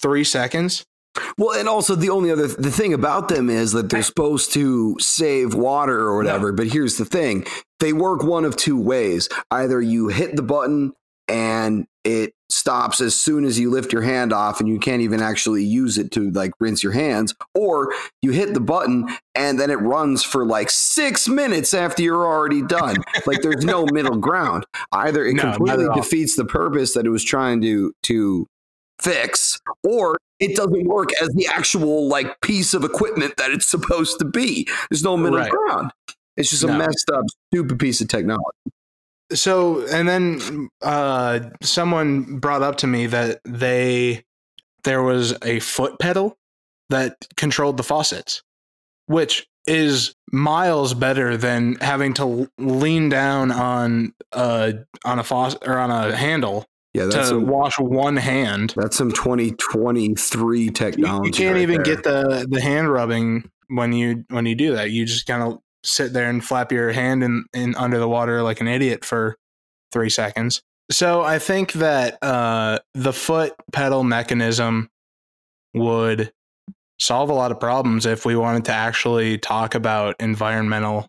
three 0.00 0.24
seconds? 0.24 0.84
Well, 1.36 1.58
and 1.58 1.68
also 1.68 1.94
the 1.94 2.10
only 2.10 2.30
other 2.30 2.46
the 2.46 2.70
thing 2.70 2.94
about 2.94 3.28
them 3.28 3.50
is 3.50 3.72
that 3.72 3.90
they're 3.90 4.02
supposed 4.02 4.52
to 4.52 4.96
save 5.00 5.54
water 5.54 5.98
or 5.98 6.16
whatever. 6.16 6.52
But 6.52 6.68
here's 6.68 6.96
the 6.96 7.04
thing: 7.04 7.46
they 7.80 7.92
work 7.92 8.22
one 8.22 8.44
of 8.44 8.56
two 8.56 8.80
ways. 8.80 9.28
Either 9.50 9.80
you 9.80 10.08
hit 10.08 10.36
the 10.36 10.42
button 10.42 10.92
and 11.28 11.86
it 12.04 12.32
stops 12.50 13.00
as 13.00 13.14
soon 13.14 13.44
as 13.44 13.58
you 13.58 13.70
lift 13.70 13.92
your 13.92 14.02
hand 14.02 14.32
off 14.32 14.58
and 14.58 14.68
you 14.68 14.78
can't 14.78 15.02
even 15.02 15.22
actually 15.22 15.64
use 15.64 15.96
it 15.98 16.10
to 16.10 16.30
like 16.32 16.50
rinse 16.58 16.82
your 16.82 16.92
hands 16.92 17.34
or 17.54 17.92
you 18.22 18.32
hit 18.32 18.54
the 18.54 18.60
button 18.60 19.08
and 19.36 19.60
then 19.60 19.70
it 19.70 19.76
runs 19.76 20.24
for 20.24 20.44
like 20.44 20.68
six 20.68 21.28
minutes 21.28 21.72
after 21.72 22.02
you're 22.02 22.26
already 22.26 22.62
done 22.62 22.96
like 23.26 23.42
there's 23.42 23.64
no 23.64 23.86
middle 23.92 24.16
ground 24.16 24.66
either 24.92 25.24
it 25.24 25.34
No, 25.34 25.42
completely 25.52 25.86
defeats 25.94 26.34
the 26.34 26.44
purpose 26.44 26.94
that 26.94 27.06
it 27.06 27.10
was 27.10 27.22
trying 27.22 27.60
to 27.60 27.92
to 28.04 28.48
fix 29.00 29.60
or 29.84 30.18
it 30.40 30.56
doesn't 30.56 30.84
work 30.88 31.10
as 31.22 31.28
the 31.30 31.46
actual 31.46 32.08
like 32.08 32.40
piece 32.40 32.74
of 32.74 32.82
equipment 32.84 33.36
that 33.36 33.50
it's 33.50 33.66
supposed 33.66 34.18
to 34.18 34.24
be 34.24 34.66
there's 34.90 35.04
no 35.04 35.16
middle 35.16 35.38
Right. 35.38 35.50
ground 35.50 35.90
it's 36.36 36.50
just 36.50 36.64
a 36.64 36.66
No. 36.68 36.78
messed 36.78 37.10
up 37.12 37.24
stupid 37.52 37.78
piece 37.78 38.00
of 38.00 38.08
technology 38.08 38.42
so 39.32 39.86
and 39.88 40.08
then 40.08 40.68
uh 40.82 41.40
someone 41.62 42.38
brought 42.38 42.62
up 42.62 42.76
to 42.78 42.86
me 42.86 43.06
that 43.06 43.40
they 43.44 44.24
there 44.84 45.02
was 45.02 45.34
a 45.44 45.60
foot 45.60 45.98
pedal 46.00 46.36
that 46.88 47.16
controlled 47.36 47.76
the 47.76 47.82
faucets 47.84 48.42
which 49.06 49.46
is 49.66 50.14
miles 50.32 50.94
better 50.94 51.36
than 51.36 51.74
having 51.76 52.14
to 52.14 52.48
lean 52.58 53.08
down 53.08 53.50
on 53.52 54.12
a 54.32 54.74
on 55.04 55.18
a 55.18 55.24
faucet 55.24 55.62
or 55.66 55.78
on 55.78 55.90
a 55.90 56.16
handle 56.16 56.64
yeah 56.94 57.02
to 57.04 57.08
that's 57.08 57.28
some, 57.28 57.46
wash 57.46 57.78
one 57.78 58.16
hand. 58.16 58.74
that's 58.76 58.96
some 58.96 59.12
2023 59.12 60.70
technology 60.70 61.26
you 61.26 61.32
can't 61.32 61.54
right 61.54 61.62
even 61.62 61.82
there. 61.82 61.96
get 61.96 62.04
the 62.04 62.46
the 62.50 62.60
hand 62.60 62.90
rubbing 62.90 63.48
when 63.70 63.92
you 63.92 64.24
when 64.28 64.46
you 64.46 64.54
do 64.54 64.74
that. 64.74 64.90
You 64.90 65.06
just 65.06 65.26
kind 65.26 65.42
of 65.42 65.58
sit 65.84 66.12
there 66.12 66.28
and 66.28 66.44
flap 66.44 66.72
your 66.72 66.92
hand 66.92 67.24
in, 67.24 67.44
in 67.54 67.74
under 67.76 67.98
the 67.98 68.08
water 68.08 68.42
like 68.42 68.60
an 68.60 68.68
idiot 68.68 69.04
for 69.04 69.36
three 69.92 70.10
seconds. 70.10 70.62
So 70.90 71.22
i 71.22 71.38
think 71.38 71.72
that 71.74 72.18
uh 72.22 72.80
the 72.94 73.12
foot 73.12 73.54
pedal 73.72 74.02
mechanism 74.04 74.90
would 75.72 76.32
solve 76.98 77.30
a 77.30 77.32
lot 77.32 77.52
of 77.52 77.60
problems 77.60 78.06
if 78.06 78.26
we 78.26 78.34
wanted 78.36 78.64
to 78.66 78.72
actually 78.72 79.38
talk 79.38 79.74
about 79.74 80.16
environmental 80.18 81.06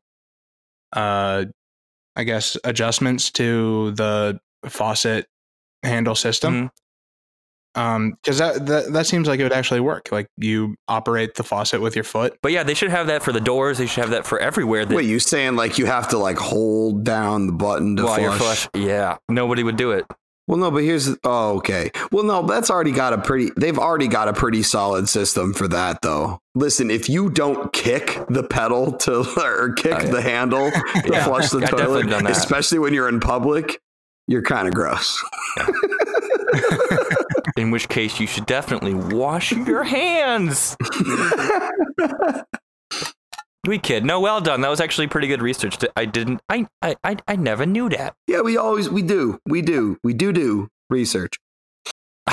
uh 0.94 1.46
i 2.16 2.24
guess 2.24 2.56
adjustments 2.64 3.32
to 3.32 3.92
the 3.94 4.40
faucet 4.70 5.26
handle 5.84 6.16
system 6.16 6.70
um 7.76 8.12
because 8.22 8.38
that, 8.38 8.66
that 8.66 8.92
that 8.92 9.06
seems 9.08 9.28
like 9.30 9.40
it 9.40 9.44
would 9.44 9.54
actually 9.54 9.80
work 9.80 10.10
like 10.12 10.28
you 10.36 10.76
operate 10.90 11.36
the 11.36 11.44
faucet 11.44 11.80
with 11.80 11.96
your 11.96 12.04
foot 12.04 12.38
But 12.42 12.52
yeah, 12.52 12.64
they 12.64 12.74
should 12.74 12.92
have 12.92 13.08
that 13.08 13.24
for 13.24 13.32
the 13.32 13.40
doors. 13.40 13.78
They 13.78 13.86
should 13.88 14.02
have 14.02 14.10
that 14.12 14.26
for 14.26 14.38
everywhere. 14.40 14.86
That 14.86 14.94
Wait, 14.94 15.06
you 15.06 15.20
saying 15.20 15.56
like 15.56 15.78
you 15.78 15.86
have 15.86 16.10
to 16.10 16.18
like 16.18 16.38
hold 16.38 17.06
down 17.06 17.48
the 17.48 17.54
button 17.54 17.96
to 17.96 18.04
flush? 18.04 18.38
flush. 18.38 18.68
Yeah, 18.76 19.18
nobody 19.30 19.64
would 19.64 19.78
do 19.78 19.92
it. 19.92 20.06
Well, 20.48 20.58
no, 20.60 20.70
but 20.70 20.84
here's 20.84 21.08
oh, 21.24 21.58
okay. 21.60 21.92
Well, 22.12 22.26
no, 22.26 22.42
that's 22.46 22.70
already 22.70 22.92
got 22.92 23.14
a 23.14 23.20
pretty. 23.20 23.52
They've 23.56 23.78
already 23.80 24.10
got 24.10 24.28
a 24.28 24.34
pretty 24.34 24.64
solid 24.64 25.08
system 25.08 25.54
for 25.54 25.70
that, 25.70 26.02
though. 26.02 26.40
Listen, 26.56 26.92
if 26.92 27.08
you 27.08 27.30
don't 27.30 27.72
kick 27.72 28.20
the 28.28 28.44
pedal 28.44 28.92
to 28.98 29.20
or 29.42 29.72
kick 29.76 29.94
Oh, 29.94 30.04
yeah. 30.04 30.12
the 30.12 30.22
handle 30.22 30.70
to 30.72 31.04
Yeah, 31.06 31.24
flush 31.24 31.52
the 31.52 31.60
I've 31.60 31.70
toilet, 31.70 32.12
especially 32.30 32.80
when 32.80 32.94
you're 32.94 33.08
in 33.08 33.22
public, 33.22 33.80
you're 34.32 34.42
kind 34.42 34.68
of 34.68 34.74
gross. 34.74 35.22
in 37.58 37.70
which 37.70 37.90
case 37.90 38.20
you 38.20 38.26
should 38.26 38.46
definitely 38.46 38.94
wash 38.94 39.52
your 39.52 39.84
hands. 39.84 40.78
we 43.68 43.78
kid. 43.78 44.06
No, 44.06 44.22
well 44.22 44.40
done. 44.40 44.62
That 44.62 44.70
was 44.70 44.80
actually 44.80 45.08
pretty 45.08 45.28
good 45.28 45.42
research. 45.42 45.78
I 45.98 46.06
didn't. 46.06 46.40
I. 46.48 46.66
I. 46.82 46.96
I, 47.04 47.18
I 47.28 47.36
never 47.36 47.66
knew 47.66 47.90
that. 47.90 48.16
Yeah, 48.26 48.42
we 48.42 48.56
always 48.56 48.90
we 48.90 49.02
do. 49.02 49.38
We 49.46 49.62
do. 49.62 49.98
We 50.02 50.14
do 50.14 50.32
do 50.32 50.70
research. 50.90 51.34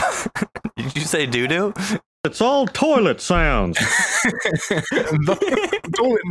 Did 0.76 0.94
you 0.94 1.02
say 1.02 1.26
doo 1.26 1.48
doo? 1.48 1.74
It's 2.24 2.40
all 2.40 2.66
toilet 2.66 3.20
sounds. 3.20 3.78
Toilet 5.96 6.22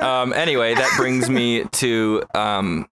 um, 0.02 0.32
anyway, 0.32 0.74
that 0.74 0.92
brings 0.96 1.28
me 1.28 1.64
to 1.64 2.22
um, 2.34 2.88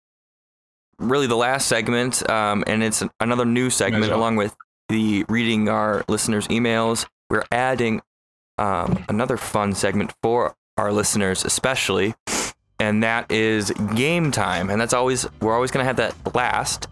really 0.98 1.26
the 1.26 1.36
last 1.36 1.66
segment, 1.66 2.28
um, 2.28 2.64
and 2.66 2.82
it's 2.82 3.02
another 3.20 3.44
new 3.44 3.70
segment 3.70 4.06
Might 4.06 4.12
along 4.12 4.36
with 4.36 4.54
the 4.88 5.24
reading 5.28 5.68
our 5.68 6.04
listeners' 6.08 6.46
emails. 6.48 7.06
We're 7.30 7.44
adding 7.52 8.00
um, 8.58 9.04
another 9.08 9.36
fun 9.36 9.74
segment 9.74 10.12
for 10.22 10.54
our 10.76 10.92
listeners, 10.92 11.44
especially, 11.44 12.14
and 12.78 13.02
that 13.02 13.30
is 13.30 13.70
game 13.94 14.30
time. 14.30 14.70
And 14.70 14.80
that's 14.80 14.94
always 14.94 15.26
we're 15.40 15.54
always 15.54 15.70
going 15.70 15.82
to 15.82 15.86
have 15.86 15.96
that 15.96 16.34
last. 16.34 16.88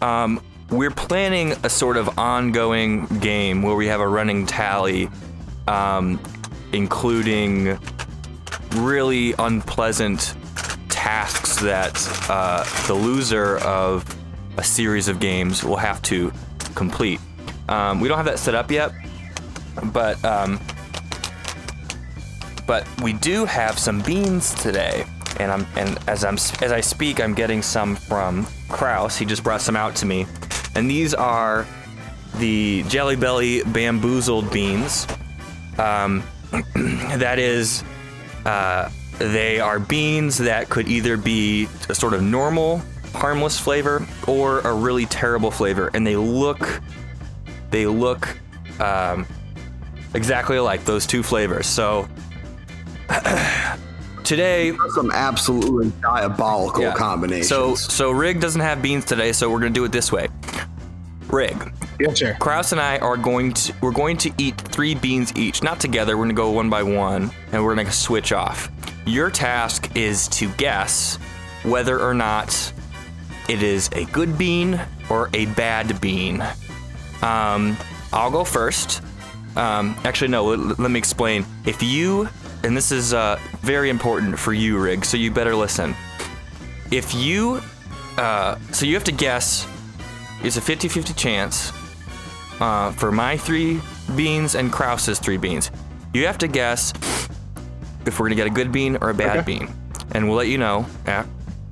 Um, 0.00 0.40
we're 0.70 0.90
planning 0.90 1.52
a 1.64 1.70
sort 1.70 1.96
of 1.96 2.18
ongoing 2.18 3.06
game 3.20 3.62
where 3.62 3.74
we 3.74 3.86
have 3.86 4.00
a 4.00 4.08
running 4.08 4.46
tally, 4.46 5.08
um, 5.66 6.20
including 6.72 7.78
really 8.76 9.34
unpleasant 9.38 10.34
tasks 10.88 11.60
that 11.60 11.96
uh, 12.28 12.64
the 12.86 12.94
loser 12.94 13.58
of 13.58 14.04
a 14.56 14.64
series 14.64 15.08
of 15.08 15.20
games 15.20 15.64
will 15.64 15.76
have 15.76 16.02
to 16.02 16.32
complete. 16.74 17.20
Um, 17.68 18.00
we 18.00 18.08
don't 18.08 18.16
have 18.16 18.26
that 18.26 18.38
set 18.38 18.54
up 18.54 18.70
yet, 18.70 18.92
but 19.92 20.22
um, 20.24 20.60
but 22.66 22.86
we 23.02 23.12
do 23.14 23.44
have 23.44 23.78
some 23.78 24.00
beans 24.02 24.54
today, 24.54 25.04
and 25.38 25.50
I'm 25.50 25.66
and 25.76 25.98
as 26.08 26.24
I'm 26.24 26.34
as 26.34 26.72
I 26.72 26.80
speak, 26.80 27.20
I'm 27.20 27.34
getting 27.34 27.62
some 27.62 27.96
from 27.96 28.46
Kraus. 28.68 29.16
He 29.16 29.24
just 29.24 29.44
brought 29.44 29.60
some 29.60 29.76
out 29.76 29.96
to 29.96 30.06
me, 30.06 30.26
and 30.74 30.90
these 30.90 31.14
are 31.14 31.66
the 32.36 32.82
Jelly 32.88 33.16
Belly 33.16 33.62
bamboozled 33.64 34.50
beans. 34.50 35.06
Um, 35.78 36.22
that 37.16 37.38
is 37.38 37.84
uh, 38.48 38.90
they 39.18 39.60
are 39.60 39.78
beans 39.78 40.38
that 40.38 40.70
could 40.70 40.88
either 40.88 41.18
be 41.18 41.68
a 41.90 41.94
sort 41.94 42.14
of 42.14 42.22
normal, 42.22 42.80
harmless 43.12 43.60
flavor 43.60 44.06
or 44.26 44.60
a 44.60 44.72
really 44.72 45.04
terrible 45.04 45.50
flavor, 45.50 45.90
and 45.92 46.06
they 46.06 46.16
look 46.16 46.80
they 47.70 47.84
look 47.84 48.38
um, 48.80 49.26
exactly 50.14 50.56
alike 50.56 50.82
those 50.86 51.06
two 51.06 51.22
flavors. 51.22 51.66
So 51.66 52.08
today, 54.24 54.72
Some 54.94 55.10
absolutely 55.12 55.92
diabolical 56.00 56.84
yeah. 56.84 56.94
combinations. 56.94 57.48
So 57.48 57.74
so 57.74 58.10
Rig 58.10 58.40
doesn't 58.40 58.62
have 58.62 58.80
beans 58.80 59.04
today, 59.04 59.32
so 59.32 59.50
we're 59.50 59.60
gonna 59.60 59.70
do 59.70 59.84
it 59.84 59.92
this 59.92 60.10
way. 60.10 60.28
Rig, 61.26 61.70
Yes, 62.00 62.20
sir. 62.20 62.36
Kraus 62.38 62.70
and 62.72 62.80
I 62.80 62.98
are 62.98 63.16
going 63.16 63.52
to 63.54 63.74
we're 63.80 63.90
going 63.90 64.16
to 64.18 64.32
eat 64.38 64.56
three 64.56 64.94
beans 64.94 65.32
each, 65.36 65.62
not 65.62 65.80
together. 65.80 66.16
We're 66.16 66.24
gonna 66.24 66.34
go 66.34 66.50
one 66.50 66.70
by 66.70 66.82
one, 66.82 67.30
and 67.52 67.64
we're 67.64 67.74
gonna 67.74 67.90
switch 67.90 68.32
off. 68.32 68.70
Your 69.04 69.30
task 69.30 69.90
is 69.96 70.28
to 70.28 70.48
guess 70.52 71.16
whether 71.64 72.00
or 72.00 72.14
not 72.14 72.72
it 73.48 73.62
is 73.62 73.88
a 73.92 74.04
good 74.06 74.38
bean 74.38 74.80
or 75.10 75.28
a 75.34 75.46
bad 75.46 76.00
bean. 76.00 76.40
Um, 77.22 77.76
I'll 78.12 78.30
go 78.30 78.44
first. 78.44 79.02
Um, 79.56 79.96
actually, 80.04 80.28
no. 80.28 80.44
Let, 80.44 80.78
me 80.78 80.98
explain. 80.98 81.44
If 81.66 81.82
you, 81.82 82.28
and 82.62 82.76
this 82.76 82.92
is 82.92 83.12
uh, 83.12 83.40
very 83.60 83.90
important 83.90 84.38
for 84.38 84.52
you, 84.52 84.78
Rig, 84.78 85.04
so 85.04 85.16
you 85.16 85.32
better 85.32 85.56
listen. 85.56 85.96
If 86.92 87.12
you, 87.12 87.60
uh, 88.18 88.56
so 88.70 88.86
you 88.86 88.94
have 88.94 89.04
to 89.04 89.12
guess. 89.12 89.66
It's 90.40 90.56
a 90.56 90.60
50-50 90.60 91.16
chance 91.16 91.72
uh, 92.60 92.92
for 92.92 93.12
my 93.12 93.36
three 93.36 93.80
beans 94.16 94.54
and 94.54 94.72
Kraus's 94.72 95.18
three 95.18 95.36
beans. 95.36 95.70
You 96.14 96.26
have 96.26 96.38
to 96.38 96.48
guess 96.48 96.92
if 98.06 98.18
we're 98.18 98.26
gonna 98.26 98.34
get 98.36 98.46
a 98.46 98.50
good 98.50 98.72
bean 98.72 98.96
or 99.00 99.10
a 99.10 99.14
bad 99.14 99.38
Okay. 99.38 99.58
bean, 99.58 99.68
and 100.12 100.26
we'll 100.26 100.36
let 100.38 100.48
you 100.48 100.58
know 100.58 100.86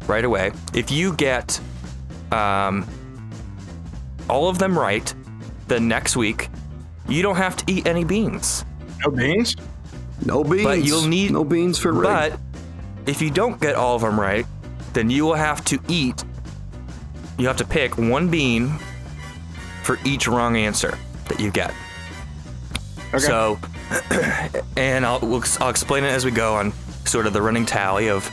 right 0.07 0.25
away. 0.25 0.53
If 0.75 0.90
you 0.90 1.14
get 1.14 1.59
um, 2.33 2.87
all 4.29 4.49
of 4.49 4.59
them 4.59 4.79
right, 4.79 5.12
then 5.68 5.88
next 5.88 6.16
week 6.16 6.49
you 7.09 7.22
don't 7.22 7.37
have 7.37 7.57
to 7.57 7.72
eat 7.72 7.87
any 7.87 8.05
beans. 8.05 8.64
No 9.05 9.11
beans? 9.11 9.57
no 10.25 10.42
beans. 10.42 10.64
But 10.64 10.85
you'll 10.85 11.07
need 11.07 11.31
no 11.31 11.44
beans 11.44 11.79
for 11.79 11.92
Rig. 11.92 12.03
But 12.03 12.38
if 13.07 13.20
you 13.22 13.31
don't 13.31 13.61
get 13.61 13.75
all 13.75 13.94
of 13.96 14.03
them 14.03 14.18
right, 14.18 14.46
then 14.92 15.11
you 15.11 15.25
will 15.25 15.35
have 15.35 15.64
to 15.66 15.79
eat. 15.88 16.25
You 17.38 17.46
have 17.46 17.57
to 17.59 17.64
pick 17.66 17.99
one 17.99 18.29
bean 18.29 18.79
for 19.87 19.99
each 20.05 20.27
wrong 20.27 20.57
answer 20.57 20.99
that 21.29 21.38
you 21.40 21.51
get. 21.51 21.72
Okay. 23.14 23.18
So, 23.20 23.59
and 24.77 25.07
I'll 25.07 25.20
we'll, 25.20 25.44
I'll 25.61 25.70
explain 25.70 26.05
it 26.05 26.09
as 26.09 26.25
we 26.25 26.33
go 26.33 26.55
on 26.55 26.72
sort 27.05 27.27
of 27.27 27.33
the 27.33 27.40
running 27.40 27.64
tally 27.64 28.09
of 28.09 28.27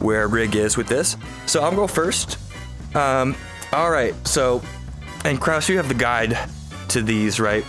where 0.00 0.28
Rig 0.28 0.54
is 0.54 0.76
with 0.76 0.86
this. 0.86 1.16
So 1.46 1.62
I'll 1.62 1.74
go 1.74 1.86
first. 1.86 2.38
Um, 2.94 3.34
all 3.72 3.90
right. 3.90 4.14
So, 4.26 4.62
and 5.24 5.40
Kraus, 5.40 5.68
you 5.68 5.78
have 5.78 5.88
the 5.88 5.94
guide 5.94 6.38
to 6.90 7.02
these, 7.02 7.40
right? 7.40 7.64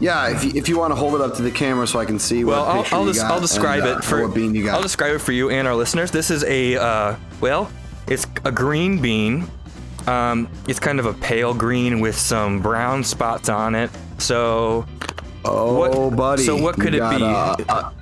yeah, 0.00 0.28
if 0.28 0.44
you, 0.44 0.52
if 0.54 0.68
you 0.68 0.78
want 0.78 0.90
to 0.90 0.96
hold 0.96 1.14
it 1.14 1.20
up 1.20 1.34
to 1.36 1.42
the 1.42 1.50
camera 1.50 1.86
so 1.86 1.98
I 1.98 2.04
can 2.04 2.18
see 2.18 2.44
Well, 2.44 2.64
what 2.64 2.92
I'll, 2.92 3.00
I'll, 3.00 3.06
you 3.06 3.12
des- 3.14 3.20
I'll 3.20 3.40
describe 3.40 3.84
and, 3.84 3.92
uh, 3.94 3.98
it 3.98 4.04
for 4.04 4.26
what 4.26 4.34
bean 4.34 4.54
you 4.54 4.64
got. 4.64 4.74
I'll 4.74 4.82
describe 4.82 5.14
it 5.14 5.20
for 5.20 5.32
you 5.32 5.50
and 5.50 5.68
our 5.68 5.74
listeners. 5.74 6.10
This 6.10 6.30
is 6.30 6.44
a 6.44 6.76
uh, 6.76 7.16
well, 7.40 7.70
it's 8.08 8.26
a 8.44 8.52
green 8.52 9.00
bean. 9.00 9.48
Um, 10.06 10.48
it's 10.68 10.78
kind 10.80 10.98
of 11.00 11.06
a 11.06 11.14
pale 11.14 11.54
green 11.54 12.00
with 12.00 12.16
some 12.18 12.60
brown 12.60 13.04
spots 13.04 13.48
on 13.48 13.74
it. 13.74 13.90
So, 14.18 14.86
oh, 15.44 15.74
what- 15.78 16.16
buddy. 16.16 16.42
so 16.44 16.56
what 16.56 16.74
could 16.76 16.94
you 16.94 17.04
it 17.04 17.18
be? 17.18 17.24
uh, 17.24 17.56
a, 17.68 17.92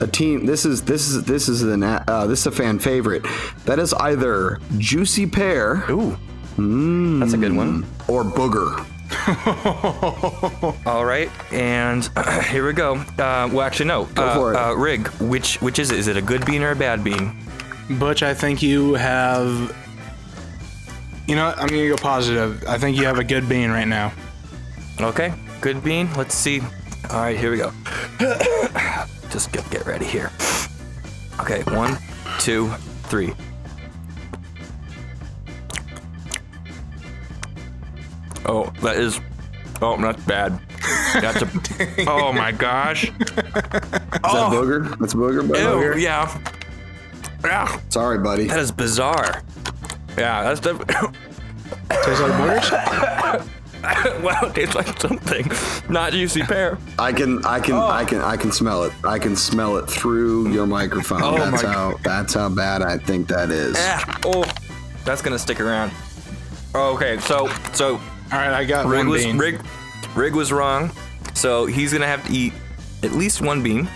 a 0.00 0.06
team. 0.06 0.46
This 0.46 0.64
is 0.64 0.82
this 0.82 1.08
is 1.08 1.24
this 1.24 1.48
is 1.48 1.62
an 1.62 1.82
uh, 1.82 2.26
this 2.28 2.40
is 2.40 2.46
a 2.46 2.50
fan 2.52 2.78
favorite. 2.78 3.24
That 3.64 3.78
is 3.78 3.92
either 3.94 4.60
juicy 4.78 5.26
pear 5.26 5.84
ooh, 5.90 6.16
that's 7.18 7.32
a 7.32 7.38
good 7.38 7.54
one. 7.56 7.84
or 8.08 8.24
booger. 8.24 8.86
All 10.86 11.04
right, 11.04 11.30
and 11.52 12.08
here 12.50 12.66
we 12.66 12.72
go. 12.72 12.94
Uh, 12.96 13.48
well, 13.52 13.60
actually, 13.62 13.86
no. 13.86 14.04
Go 14.06 14.22
uh, 14.24 14.34
for 14.34 14.52
it. 14.54 14.56
Uh, 14.56 14.74
Rig, 14.74 15.06
which 15.20 15.60
which 15.60 15.78
is 15.78 15.90
it? 15.90 15.98
Is 15.98 16.08
it 16.08 16.16
a 16.16 16.22
good 16.22 16.44
bean 16.46 16.62
or 16.62 16.70
a 16.70 16.76
bad 16.76 17.04
bean? 17.04 17.36
Butch, 17.98 18.22
I 18.22 18.32
think 18.34 18.62
you 18.62 18.94
have. 18.94 19.76
You 21.26 21.36
know, 21.36 21.46
what? 21.46 21.58
I'm 21.58 21.68
gonna 21.68 21.88
go 21.88 21.96
positive. 21.96 22.64
I 22.66 22.78
think 22.78 22.96
you 22.96 23.04
have 23.04 23.18
a 23.18 23.24
good 23.24 23.48
bean 23.48 23.70
right 23.70 23.86
now. 23.86 24.12
Okay, 25.00 25.32
good 25.60 25.82
bean. 25.82 26.12
Let's 26.14 26.34
see. 26.34 26.60
All 27.10 27.20
right, 27.20 27.38
here 27.38 27.50
we 27.50 27.58
go. 27.58 27.72
Just 29.30 29.52
get 29.52 29.68
get 29.70 29.86
ready 29.86 30.04
here. 30.04 30.30
Okay, 31.40 31.62
one, 31.74 31.96
two, 32.38 32.68
three. 33.04 33.32
Oh, 38.46 38.64
that 38.82 38.96
is. 38.96 39.20
Oh, 39.80 39.96
that's 40.00 40.22
bad. 40.24 40.58
That's 41.14 41.42
a. 41.42 42.04
oh 42.10 42.32
my 42.32 42.52
gosh. 42.52 43.04
Is 43.10 43.14
that 43.14 44.12
a 44.14 44.50
booger? 44.50 44.98
That's 44.98 45.14
a 45.14 45.16
booger, 45.16 45.48
buddy. 45.48 45.60
Ew, 45.60 45.96
yeah. 46.02 46.38
Yeah, 47.44 47.80
Sorry, 47.88 48.18
buddy. 48.18 48.46
that 48.46 48.60
is 48.60 48.70
bizarre. 48.70 49.42
Yeah, 50.18 50.42
that's 50.42 50.60
the. 50.60 50.74
Tastes 52.04 52.20
like 52.20 52.32
boogers? 52.32 52.72
wow, 54.22 54.40
it 54.42 54.54
tastes 54.54 54.74
like 54.74 55.00
something. 55.00 55.50
Not 55.92 56.12
juicy 56.12 56.42
pear. 56.42 56.78
I 56.98 57.12
can, 57.12 57.44
I 57.44 57.60
can, 57.60 57.74
Oh. 57.74 57.86
I 57.88 58.04
can, 58.04 58.20
I 58.20 58.36
can 58.36 58.52
smell 58.52 58.84
it. 58.84 58.92
I 59.06 59.18
can 59.18 59.34
smell 59.36 59.76
it 59.78 59.88
through 59.88 60.52
your 60.52 60.66
microphone. 60.66 61.22
Oh 61.22 61.36
that's 61.36 61.62
my 61.62 61.72
how. 61.72 61.94
That's 62.04 62.34
how 62.34 62.48
bad 62.50 62.82
I 62.82 62.98
think 62.98 63.28
that 63.28 63.50
is. 63.50 63.76
Ah, 63.78 64.20
oh, 64.26 64.44
that's 65.04 65.22
gonna 65.22 65.38
stick 65.38 65.60
around. 65.60 65.92
Okay, 66.74 67.18
so 67.20 67.48
so 67.72 67.94
All 67.94 68.00
right, 68.32 68.52
I 68.52 68.64
got 68.64 68.86
Rig 68.86 68.98
one 68.98 69.08
was 69.08 69.24
bean. 69.24 69.38
Rig, 69.38 69.60
Rig 70.14 70.34
was 70.34 70.52
wrong, 70.52 70.90
so 71.34 71.66
he's 71.66 71.92
gonna 71.92 72.06
have 72.06 72.24
to 72.26 72.32
eat 72.32 72.52
at 73.02 73.12
least 73.12 73.40
one 73.40 73.62
bean. 73.62 73.88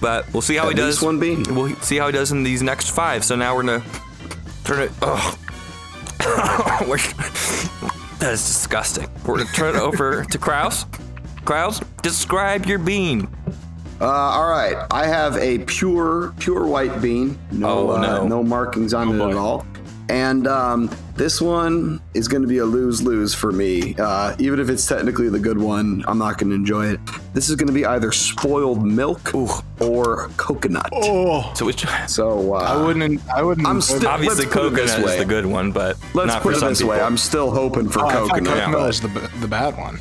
But 0.00 0.30
we'll 0.32 0.42
see 0.42 0.56
how 0.56 0.68
At 0.68 0.76
he 0.76 0.82
least 0.82 0.98
does. 0.98 1.02
one 1.02 1.18
bean. 1.18 1.44
We'll 1.54 1.74
see 1.76 1.96
how 1.96 2.06
he 2.06 2.12
does 2.12 2.30
in 2.32 2.42
these 2.42 2.62
next 2.62 2.90
five. 2.90 3.24
So 3.24 3.36
now 3.36 3.54
we're 3.56 3.62
gonna 3.62 3.84
turn 4.64 4.82
it. 4.82 4.90
Oh, 5.00 5.14
We're- 5.14 5.38
that 8.18 8.30
is 8.32 8.44
disgusting. 8.46 9.08
We're 9.26 9.38
gonna 9.38 9.50
turn 9.52 9.76
it 9.76 9.80
over 9.80 10.24
to 10.24 10.38
Kraus. 10.38 10.86
Kraus, 11.44 11.80
describe 12.02 12.66
your 12.66 12.78
bean. 12.78 13.28
Uh, 14.00 14.06
all 14.06 14.48
right, 14.48 14.86
I 14.90 15.06
have 15.06 15.36
a 15.36 15.58
pure, 15.60 16.32
pure 16.38 16.66
white 16.66 17.00
bean. 17.02 17.38
No, 17.52 17.90
Oh, 17.90 17.90
uh, 17.92 18.00
no. 18.00 18.26
no 18.26 18.42
markings 18.42 18.92
on 18.94 19.14
it 19.14 19.18
boy. 19.18 19.30
at 19.30 19.36
all. 19.36 19.66
And 20.08 20.46
um, 20.46 20.90
this 21.16 21.40
one 21.40 22.00
is 22.14 22.26
going 22.28 22.42
to 22.42 22.48
be 22.48 22.58
a 22.58 22.64
lose 22.64 23.00
lose 23.02 23.34
for 23.34 23.52
me. 23.52 23.94
Uh, 23.98 24.34
even 24.38 24.58
if 24.58 24.68
it's 24.68 24.84
technically 24.86 25.28
the 25.28 25.38
good 25.38 25.58
one, 25.58 26.04
I'm 26.08 26.18
not 26.18 26.38
going 26.38 26.50
to 26.50 26.56
enjoy 26.56 26.86
it. 26.86 27.00
This 27.32 27.48
is 27.48 27.56
going 27.56 27.68
to 27.68 27.72
be 27.72 27.86
either 27.86 28.10
spoiled 28.12 28.84
milk 28.84 29.32
or 29.80 30.28
coconut. 30.36 30.88
Oh, 30.92 31.52
So 31.54 31.66
which 31.66 31.86
So 32.08 32.54
uh, 32.54 32.58
I 32.58 32.76
wouldn't. 32.84 33.20
I 33.28 33.42
wouldn't. 33.42 33.66
I'm 33.66 33.80
still- 33.80 34.08
obviously 34.08 34.44
let's 34.46 34.54
put 34.56 34.66
it 34.66 34.70
this 34.74 34.90
coconut 34.92 35.10
is 35.12 35.18
the 35.18 35.24
good 35.24 35.46
one, 35.46 35.70
but 35.72 35.96
let's 36.14 36.28
not 36.28 36.42
put 36.42 36.52
for 36.52 36.56
it 36.56 36.60
some 36.60 36.68
this 36.70 36.78
people. 36.78 36.90
way. 36.92 37.00
I'm 37.00 37.16
still 37.16 37.50
hoping 37.50 37.88
for 37.88 38.00
Oh, 38.00 38.06
I 38.06 38.12
thought 38.14 38.30
coconut. 38.30 38.54
coconut 38.54 38.72
but- 38.72 38.86
was 38.86 39.00
the 39.00 39.08
the 39.40 39.48
bad 39.48 39.76
one. 39.76 40.00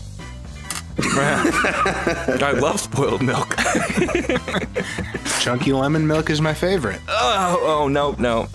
I 1.15 2.51
love 2.59 2.79
spoiled 2.79 3.23
milk. 3.23 3.55
Chunky 5.39 5.73
lemon 5.73 6.05
milk 6.05 6.29
is 6.29 6.39
my 6.39 6.53
favorite. 6.53 7.01
oh, 7.07 7.59
oh 7.61 7.87
no, 7.87 8.11
no. 8.19 8.47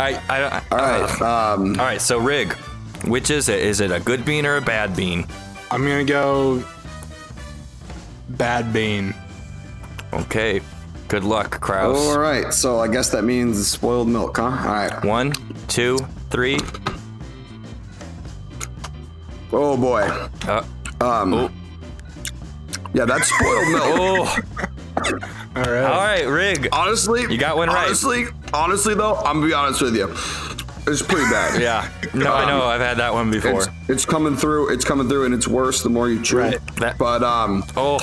I, 0.00 0.14
I, 0.28 0.38
I 0.38 0.62
All 0.70 0.78
right. 0.78 1.22
Um, 1.22 1.70
All 1.80 1.86
right, 1.86 2.00
so 2.00 2.18
Rig, 2.18 2.52
which 3.06 3.30
is 3.30 3.48
it? 3.48 3.60
Is 3.60 3.80
it 3.80 3.90
a 3.90 4.00
good 4.00 4.24
bean 4.24 4.46
or 4.46 4.56
a 4.56 4.60
bad 4.60 4.94
bean? 4.96 5.26
I'm 5.70 5.82
gonna 5.82 6.04
go 6.04 6.62
bad 8.30 8.72
bean. 8.72 9.14
Okay. 10.12 10.60
Good 11.08 11.24
luck, 11.24 11.60
Kraus. 11.60 11.96
all 11.96 12.18
right. 12.18 12.52
So 12.52 12.80
I 12.80 12.88
guess 12.88 13.08
that 13.10 13.24
means 13.24 13.66
spoiled 13.66 14.08
milk, 14.08 14.36
huh? 14.36 14.44
All 14.44 14.50
right. 14.50 15.04
One, 15.04 15.32
two, 15.66 15.98
three. 16.30 16.58
Oh 19.52 19.76
boy. 19.76 20.02
Uh, 20.46 20.64
Um, 21.00 21.32
oh, 21.34 21.50
Yeah, 22.92 23.04
that's 23.06 23.28
spoiled 23.32 23.68
milk. 23.68 23.84
oh. 23.98 24.38
All 25.56 25.62
right. 25.62 25.84
All 25.84 26.00
right, 26.00 26.26
Rig. 26.26 26.68
Honestly, 26.72 27.22
You 27.22 27.38
got 27.38 27.56
one 27.56 27.68
right. 27.68 27.86
Honestly, 27.86 28.26
honestly 28.52 28.94
though, 28.94 29.16
I'm 29.16 29.36
gonna 29.36 29.46
be 29.46 29.52
honest 29.52 29.82
with 29.82 29.94
you. 29.96 30.08
It's 30.90 31.02
pretty 31.02 31.28
bad. 31.30 31.60
Yeah. 31.68 31.88
No, 32.14 32.32
I 32.32 32.46
know. 32.46 32.62
I've 32.64 32.80
had 32.80 32.96
that 32.98 33.12
one 33.12 33.30
before. 33.30 33.58
It's, 33.62 33.68
it's 33.88 34.04
coming 34.06 34.36
through. 34.36 34.70
It's 34.72 34.84
coming 34.84 35.08
through, 35.08 35.26
and 35.26 35.34
it's 35.34 35.46
worse 35.48 35.82
the 35.82 35.90
more 35.90 36.08
you 36.08 36.22
chew. 36.22 36.38
Right. 36.38 36.66
That- 36.76 36.96
But 36.98 37.22
um, 37.22 37.62
Oh, 37.76 37.98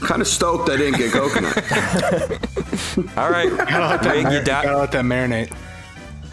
kind 0.00 0.22
of 0.22 0.28
stoked 0.28 0.70
I 0.70 0.76
didn't 0.76 0.96
get 0.98 1.12
coconut. 1.12 1.56
all 3.18 3.30
right. 3.30 3.50
Rig, 4.06 4.32
you 4.32 4.42
Gotta 4.44 4.68
do- 4.68 4.74
let 4.76 4.92
that 4.92 5.04
marinate. 5.04 5.54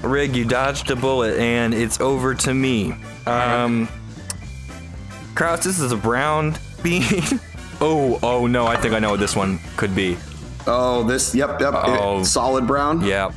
Rig, 0.01 0.35
you 0.35 0.45
dodged 0.45 0.89
a 0.91 0.95
bullet, 0.95 1.37
and 1.39 1.73
it's 1.73 1.99
over 1.99 2.35
to 2.35 2.53
me. 2.53 2.93
Um, 3.25 3.89
Kraus, 5.33 5.63
this 5.63 5.79
is 5.79 5.91
a 5.91 5.97
brown 5.97 6.55
bean. 6.83 7.03
oh, 7.81 8.17
oh 8.23 8.47
no, 8.47 8.65
I 8.67 8.77
think 8.77 8.93
I 8.93 8.99
know 8.99 9.11
what 9.11 9.19
this 9.19 9.35
one 9.35 9.59
could 9.77 9.93
be. 9.95 10.15
Oh, 10.67 11.03
this. 11.03 11.33
Yep, 11.35 11.59
yep. 11.61 11.73
it- 11.73 11.99
Oh. 12.01 12.23
solid 12.23 12.65
brown. 12.67 13.01
Yeah. 13.01 13.31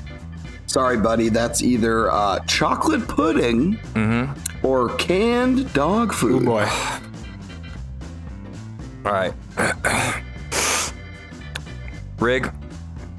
Sorry, 0.66 0.96
buddy. 0.98 1.28
That's 1.30 1.62
either 1.62 2.10
uh, 2.10 2.40
chocolate 2.40 3.08
pudding 3.08 3.78
or 4.62 4.90
canned 4.96 5.72
dog 5.72 6.12
food. 6.12 6.42
Oh 6.42 6.44
boy. 6.44 6.68
All 9.06 9.12
right. 9.12 9.32
Rig, 12.18 12.50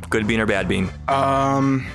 good 0.10 0.28
bean 0.28 0.40
or 0.42 0.46
bad 0.46 0.68
bean? 0.68 0.90
Um, 1.08 1.88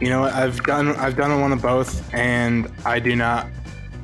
you 0.00 0.08
know 0.10 0.20
what? 0.20 0.34
I've 0.34 0.62
done 0.64 0.94
I've 0.96 1.16
done 1.16 1.40
one 1.40 1.52
of 1.52 1.62
both, 1.62 2.12
and 2.14 2.70
I 2.84 2.98
do 3.00 3.16
not 3.16 3.46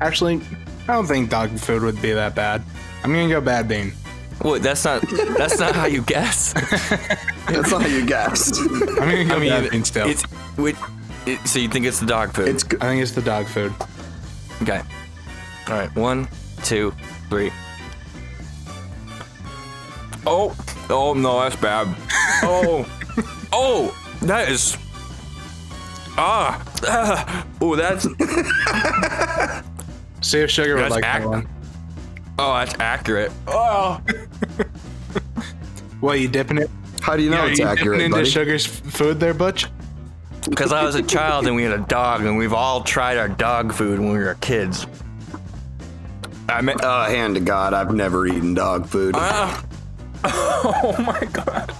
actually. 0.01 0.41
I 0.87 0.93
don't 0.93 1.05
think 1.05 1.29
dog 1.29 1.51
food 1.59 1.81
would 1.83 2.01
be 2.01 2.11
that 2.11 2.35
bad. 2.35 2.61
I'm 3.03 3.13
gonna 3.13 3.29
go 3.29 3.39
bad 3.39 3.67
bean. 3.69 3.93
What? 4.41 4.61
That's 4.63 4.83
not. 4.85 5.03
That's 5.37 5.59
not 5.59 5.75
how 5.75 5.85
you 5.85 6.01
guess. 6.01 6.53
That's 7.47 7.71
not 7.71 7.81
how 7.81 7.87
you 7.87 8.05
guess. 8.05 8.57
I'm 8.59 8.79
gonna 8.79 9.25
go 9.25 9.35
I 9.35 9.39
mean, 9.39 9.49
bad 9.49 9.71
bean 9.71 9.83
still. 9.83 10.09
it's. 10.09 10.23
Wait, 10.57 10.75
it, 11.25 11.39
so 11.47 11.59
you 11.59 11.69
think 11.69 11.85
it's 11.85 11.99
the 11.99 12.05
dog 12.05 12.33
food? 12.33 12.47
it's. 12.49 12.63
I 12.65 12.87
think 12.87 13.01
it's 13.01 13.11
the 13.11 13.21
dog 13.21 13.45
food. 13.47 13.73
okay. 14.61 14.81
All 15.67 15.75
right. 15.75 15.95
One, 15.95 16.27
two, 16.63 16.93
three. 17.29 17.51
Oh. 20.25 20.55
Oh 20.89 21.13
no, 21.13 21.39
that's 21.41 21.55
bad. 21.55 21.87
Oh. 22.45 22.85
oh, 23.53 23.95
that 24.23 24.49
is. 24.49 24.75
Ah. 26.17 26.61
ah. 26.83 27.45
Oh, 27.61 27.75
that's. 27.77 28.03
See 30.21 30.39
if 30.39 30.49
sugar 30.51 30.75
would 30.75 30.89
like 30.91 31.05
ac- 31.05 31.19
that 31.19 31.27
one. 31.29 31.47
Oh, 32.37 32.53
that's 32.55 32.73
accurate. 32.79 33.31
Oh. 33.47 34.01
What 35.99 36.19
you 36.19 36.27
dipping 36.27 36.57
it? 36.57 36.69
How 37.01 37.15
do 37.15 37.23
you 37.23 37.29
know 37.29 37.45
Yeah, 37.45 37.51
it's 37.51 37.59
you 37.59 37.65
accurate, 37.65 37.99
dipping 37.99 38.05
into 38.07 38.17
buddy? 38.17 38.29
sugar's 38.29 38.65
f- 38.65 38.93
food 38.93 39.19
there, 39.21 39.33
Butch? 39.33 39.67
Because 40.49 40.73
I 40.73 40.83
was 40.83 40.95
a 40.95 41.01
child 41.03 41.47
and 41.47 41.55
we 41.55 41.63
had 41.63 41.71
a 41.71 41.83
dog, 41.85 42.25
and 42.25 42.37
we've 42.37 42.51
all 42.53 42.83
tried 42.83 43.17
our 43.17 43.29
dog 43.29 43.71
food 43.73 43.99
when 43.99 44.11
we 44.11 44.17
were 44.19 44.35
kids. 44.41 44.85
I 46.49 46.61
mean, 46.61 46.75
Uh, 46.81 47.05
hand 47.05 47.35
to 47.35 47.41
God, 47.41 47.73
I've 47.73 47.93
never 47.93 48.27
eaten 48.27 48.53
dog 48.53 48.85
food. 48.87 49.15
ah. 49.17 49.63
oh 50.25 50.95
my 50.99 51.25
god. 51.31 51.73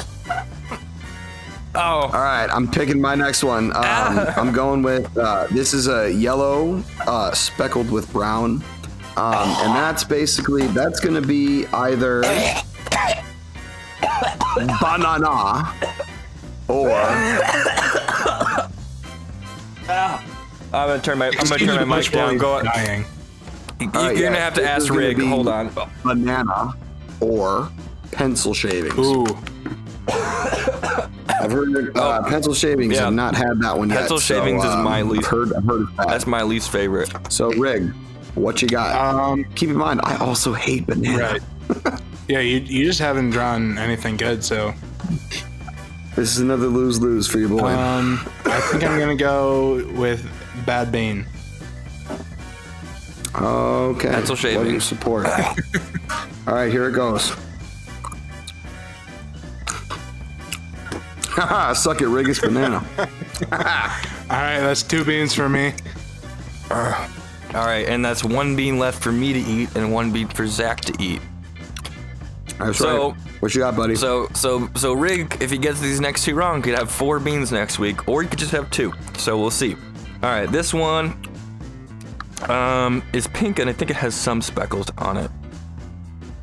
Oh, 1.75 1.79
All 1.81 2.09
right, 2.11 2.47
I'm 2.49 2.69
picking 2.69 3.01
my 3.01 3.15
next 3.15 3.43
one. 3.43 3.71
Um, 3.75 3.81
Ah. 3.83 4.33
I'm 4.39 4.53
going 4.53 4.83
with 4.83 5.17
uh, 5.17 5.47
this 5.51 5.73
is 5.73 5.87
a 5.89 6.09
yellow 6.13 6.81
uh, 7.07 7.31
speckled 7.33 7.89
with 7.91 8.11
brown, 8.13 8.63
um, 9.17 9.49
and 9.61 9.75
that's 9.75 10.03
basically 10.03 10.67
that's 10.67 10.99
going 10.99 11.15
to 11.19 11.27
be 11.27 11.65
either 11.67 12.21
banana 14.81 15.73
or 16.67 16.91
I'm 20.73 20.87
gonna 20.87 20.99
turn 21.01 21.17
my 21.19 21.27
I'm 21.27 21.47
gonna 21.47 21.57
turn 21.65 21.87
my 21.87 21.97
mic 21.99 22.11
down. 22.11 22.37
Go 22.37 22.53
on. 22.53 22.65
Dying. 22.65 23.05
You- 23.79 23.91
All 23.93 24.03
right, 24.05 24.15
You're 24.17 24.27
gonna 24.29 24.37
yeah, 24.37 24.43
have 24.45 24.53
to 24.55 24.63
ask 24.67 24.83
is 24.83 24.91
Rig. 24.91 25.21
Hold 25.21 25.47
on. 25.47 25.71
banana 26.03 26.73
or 27.19 27.69
pencil 28.11 28.53
shavings. 28.53 28.97
Ooh, 28.97 29.25
I've 30.07 31.51
heard 31.51 31.95
uh, 31.97 32.23
pencil 32.23 32.53
shavings. 32.53 32.95
Oh. 32.97 33.01
Yeah. 33.01 33.07
I've 33.07 33.13
not 33.13 33.35
had 33.35 33.59
that 33.61 33.77
one 33.77 33.89
yet. 33.89 33.99
Pencil 33.99 34.19
so, 34.19 34.35
shavings 34.35 34.63
is 34.63 34.69
um, 34.71 34.83
my 34.83 35.01
least- 35.01 35.25
I've 35.25 35.31
heard, 35.31 35.53
I've 35.53 35.63
heard 35.63 35.81
of 35.81 35.95
that. 35.97 36.07
That's 36.07 36.27
my 36.27 36.43
least 36.43 36.71
favorite. 36.71 37.11
So 37.29 37.49
Rig, 37.51 37.91
what 38.35 38.61
you 38.61 38.67
got? 38.67 38.95
um, 39.15 39.43
Keep 39.55 39.69
in 39.71 39.77
mind, 39.77 40.01
I 40.03 40.15
also 40.17 40.53
hate 40.53 40.85
banana. 40.87 41.17
right. 41.17 41.41
yeah, 42.27 42.39
you 42.39 42.57
you 42.59 42.85
just 42.85 42.99
haven't 42.99 43.29
drawn 43.31 43.77
anything 43.77 44.17
good, 44.17 44.43
so 44.43 44.73
This 46.15 46.31
is 46.31 46.39
another 46.39 46.67
lose 46.67 46.99
lose 46.99 47.27
for 47.27 47.39
your 47.39 47.49
boy. 47.49 47.69
um, 47.71 48.19
I 48.45 48.59
think 48.71 48.83
I'm 48.83 48.99
gonna 48.99 49.15
go 49.15 49.85
with 49.95 50.25
bad 50.65 50.91
bean. 50.91 51.25
Okay. 53.35 54.09
Pencil 54.11 54.35
What 54.35 54.63
do 54.65 54.71
you 54.71 54.79
support? 54.79 55.25
All 56.47 56.53
right, 56.53 56.71
here 56.71 56.87
it 56.87 56.91
goes. 56.93 57.31
Haha, 61.29 61.73
Suck 61.73 62.01
it, 62.01 62.07
Rig. 62.07 62.29
It's 62.29 62.39
banana. 62.39 62.85
All 63.51 63.57
right, 64.29 64.59
that's 64.59 64.83
two 64.83 65.03
beans 65.03 65.33
for 65.33 65.49
me. 65.49 65.73
All 67.55 67.65
right, 67.65 67.87
and 67.87 68.03
that's 68.03 68.23
one 68.23 68.55
bean 68.55 68.79
left 68.79 69.01
for 69.03 69.11
me 69.11 69.31
to 69.33 69.39
eat 69.39 69.75
and 69.75 69.93
one 69.93 70.11
bean 70.11 70.27
for 70.27 70.47
Zach 70.47 70.81
to 70.81 71.03
eat. 71.03 71.21
That's 72.57 72.77
So- 72.79 73.09
right. 73.11 73.17
What 73.41 73.53
you 73.53 73.59
got, 73.59 73.75
buddy? 73.75 73.95
So 73.95 74.29
so 74.33 74.69
so 74.75 74.93
Rig, 74.93 75.37
if 75.41 75.51
he 75.51 75.57
gets 75.57 75.81
these 75.81 75.99
next 75.99 76.23
two 76.23 76.33
wrong, 76.33 76.61
could 76.61 76.77
have 76.77 76.89
four 76.89 77.19
beans 77.19 77.51
next 77.51 77.77
week, 77.77 78.07
or 78.07 78.21
he 78.21 78.27
could 78.29 78.39
just 78.39 78.51
have 78.53 78.71
two. 78.71 78.93
So 79.17 79.37
we'll 79.37 79.51
see. 79.51 79.73
All 80.23 80.29
right, 80.29 80.49
this 80.49 80.73
one 80.73 81.13
um 82.49 83.03
is 83.13 83.27
pink 83.27 83.59
and 83.59 83.69
I 83.69 83.73
think 83.73 83.91
it 83.91 83.97
has 83.97 84.15
some 84.15 84.41
speckles 84.41 84.89
on 84.97 85.17
it. 85.17 85.29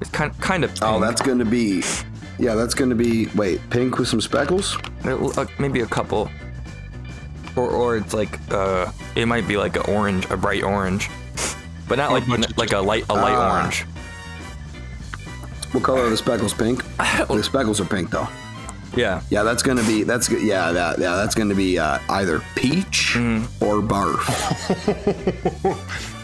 It's 0.02 0.10
kind 0.10 0.38
kind 0.40 0.62
of 0.62 0.70
pink. 0.72 0.82
oh, 0.84 1.00
that's 1.00 1.22
gonna 1.22 1.44
be. 1.46 1.82
Yeah, 2.38 2.54
that's 2.54 2.74
gonna 2.74 2.94
be. 2.94 3.26
Wait, 3.34 3.60
pink 3.70 3.98
with 3.98 4.08
some 4.08 4.20
speckles. 4.20 4.76
It- 5.04 5.38
uh, 5.38 5.46
maybe 5.58 5.80
a 5.80 5.86
couple. 5.86 6.30
Or 7.60 7.68
or 7.70 7.96
it's 7.98 8.14
like 8.14 8.38
uh 8.50 8.90
it 9.14 9.26
might 9.26 9.46
be 9.46 9.56
like 9.56 9.76
an 9.76 9.82
orange, 9.88 10.24
a 10.30 10.36
bright 10.36 10.62
orange. 10.62 11.10
But 11.88 11.98
not 11.98 12.12
like 12.12 12.26
much 12.28 12.56
like 12.56 12.72
a 12.72 12.78
light 12.78 13.04
a 13.10 13.14
light 13.14 13.34
Ah. 13.34 13.58
orange. 13.58 13.84
What 15.72 15.82
color 15.84 16.02
are 16.06 16.10
the 16.10 16.16
speckles? 16.16 16.54
Pink. 16.54 16.84
the 17.28 17.42
speckles 17.42 17.80
are 17.80 17.84
pink, 17.84 18.10
though. 18.10 18.28
Yeah. 18.96 19.22
Yeah, 19.30 19.42
that's 19.44 19.62
gonna 19.62 19.82
be. 19.84 20.04
That's 20.04 20.28
good. 20.28 20.42
Yeah, 20.42 20.70
that. 20.72 20.98
Yeah, 21.00 21.16
that's 21.16 21.34
gonna 21.34 21.54
be 21.54 21.78
uh, 21.78 21.98
either 22.08 22.42
peach 22.56 23.14
Mm-hmm. 23.14 23.64
or 23.64 23.82
barf. 23.82 24.22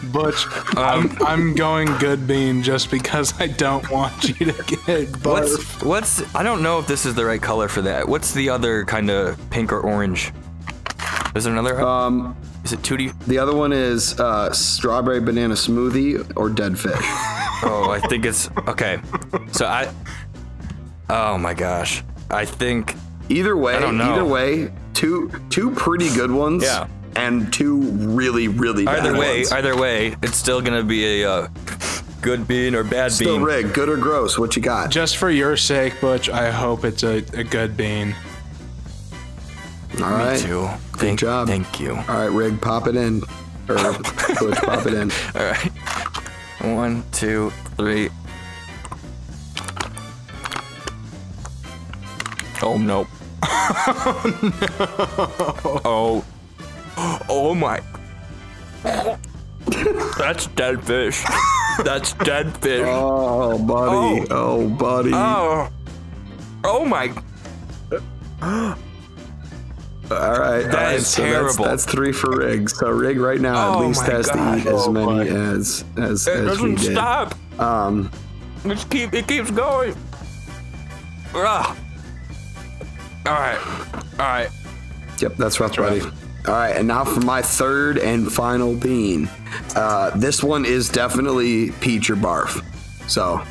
Butch, 0.13 0.45
I'm, 0.77 1.11
I'm 1.21 1.53
going 1.53 1.87
good 1.97 2.27
bean 2.27 2.63
just 2.63 2.89
because 2.89 3.33
I 3.41 3.47
don't 3.47 3.89
want 3.91 4.23
you 4.29 4.45
to 4.51 4.63
get 4.63 5.09
barf. 5.19 5.25
What's 5.25 5.83
what's 5.83 6.35
I 6.35 6.43
don't 6.43 6.61
know 6.63 6.79
if 6.79 6.87
this 6.87 7.05
is 7.05 7.13
the 7.15 7.25
right 7.25 7.41
color 7.41 7.67
for 7.67 7.81
that. 7.83 8.07
What's 8.07 8.33
the 8.33 8.49
other 8.49 8.85
kind 8.85 9.09
of 9.09 9.37
pink 9.49 9.71
or 9.73 9.79
orange? 9.81 10.31
Is 11.37 11.43
there 11.43 11.53
another? 11.53 11.79
Um, 11.79 12.35
is 12.63 12.73
it 12.73 12.79
Tootie? 12.81 13.13
the 13.25 13.37
other 13.37 13.55
one 13.55 13.71
is 13.71 14.19
uh, 14.19 14.51
strawberry 14.51 15.21
banana 15.21 15.53
smoothie 15.53 16.33
or 16.35 16.49
dead 16.49 16.77
fish. 16.77 16.95
Oh, 17.63 17.89
I 17.89 17.99
think 17.99 18.23
it's 18.23 18.51
okay. 18.67 18.99
So 19.51 19.65
I. 19.65 19.91
Oh 21.09 21.39
my 21.39 21.55
gosh. 21.55 22.03
I 22.29 22.45
think. 22.45 22.93
Either 23.29 23.57
way, 23.57 23.75
I 23.75 23.79
don't 23.79 23.97
know. 23.97 24.13
either 24.13 24.25
way, 24.25 24.71
two 24.93 25.31
two 25.49 25.71
pretty 25.71 26.13
good 26.13 26.29
ones. 26.29 26.61
Yeah. 26.61 26.85
and 27.15 27.51
two 27.51 27.79
really, 27.81 28.47
really 28.47 28.85
bad 28.85 28.99
Either 28.99 29.17
way, 29.17 29.37
ones. 29.37 29.51
either 29.51 29.75
way, 29.75 30.15
it's 30.21 30.37
still 30.37 30.61
gonna 30.61 30.83
be 30.83 31.23
a 31.23 31.27
uh, 31.31 31.47
good 32.21 32.47
bean 32.47 32.75
or 32.75 32.83
bad 32.83 33.07
bean. 33.07 33.09
Still 33.09 33.37
bean. 33.37 33.43
rig, 33.45 33.73
good 33.73 33.89
or 33.89 33.97
gross? 33.97 34.37
What 34.37 34.55
you 34.55 34.61
got? 34.61 34.91
Just 34.91 35.17
for 35.17 35.31
your 35.31 35.57
sake, 35.57 35.99
Butch, 35.99 36.29
I 36.29 36.51
hope 36.51 36.85
it's 36.85 37.01
a, 37.01 37.23
a 37.33 37.43
good 37.43 37.75
bean. 37.75 38.15
All 40.03 40.11
right. 40.11 40.39
too. 40.39 40.67
Good 40.91 40.99
Thank, 40.99 41.19
job. 41.19 41.47
Thank 41.47 41.79
you. 41.79 41.95
All 41.95 42.03
right, 42.05 42.31
rig, 42.31 42.61
pop 42.61 42.87
it 42.87 42.95
in. 42.95 43.23
Or 43.67 43.75
Butch, 43.93 44.57
pop 44.57 44.85
it 44.85 44.93
in. 44.93 45.11
All 45.35 45.43
right. 45.43 45.71
One, 46.61 47.03
two, 47.11 47.51
three. 47.77 48.09
Oh 52.61 52.77
no. 52.77 53.07
oh. 55.85 56.23
Oh 57.29 57.53
my. 57.53 57.79
That's 60.17 60.47
dead 60.47 60.83
fish. 60.83 61.23
That's 61.83 62.13
dead 62.13 62.57
fish. 62.57 62.87
Oh, 62.87 63.59
buddy. 63.59 64.25
Oh, 64.31 64.61
oh 64.61 64.67
buddy. 64.69 65.11
Oh. 65.13 65.69
Oh 66.63 66.85
my. 66.85 67.13
All 70.09 70.17
right. 70.17 70.63
all 70.65 70.71
right, 70.71 70.95
is 70.95 71.07
so 71.07 71.21
terrible. 71.23 71.65
That's, 71.65 71.83
that's 71.83 71.85
three 71.85 72.11
for 72.13 72.37
Rig. 72.37 72.69
So 72.69 72.89
Rig 72.89 73.19
right 73.19 73.41
now 73.41 73.73
Oh 73.75 73.81
at 73.81 73.87
least 73.87 74.01
has 74.03 74.27
God. 74.29 74.55
to 74.55 74.61
eat 74.61 74.67
as 74.67 74.87
Oh, 74.87 74.91
many 74.91 75.05
boy. 75.05 75.35
as 75.35 75.83
as, 75.97 76.27
It 76.27 76.33
as 76.35 76.37
we 76.37 76.45
doesn't 76.45 76.75
did. 76.75 76.91
stop. 76.93 77.35
Um, 77.59 78.09
It's 78.63 78.83
keep. 78.85 79.13
It 79.13 79.27
keeps 79.27 79.51
going. 79.51 79.95
Ugh. 81.35 81.77
All 83.25 83.33
right. 83.33 83.59
All 84.19 84.25
right. 84.25 84.49
yep, 85.19 85.35
that's 85.35 85.59
rough, 85.59 85.75
buddy. 85.75 86.01
All 86.01 86.53
right, 86.53 86.75
and 86.77 86.87
now 86.87 87.03
for 87.03 87.19
my 87.19 87.41
third 87.41 87.97
and 87.97 88.31
final 88.31 88.73
bean. 88.73 89.29
Uh, 89.75 90.11
this 90.15 90.41
one 90.41 90.63
is 90.63 90.87
definitely 90.87 91.71
peach 91.81 92.09
or 92.09 92.15
barf. 92.15 92.63
So, 93.09 93.41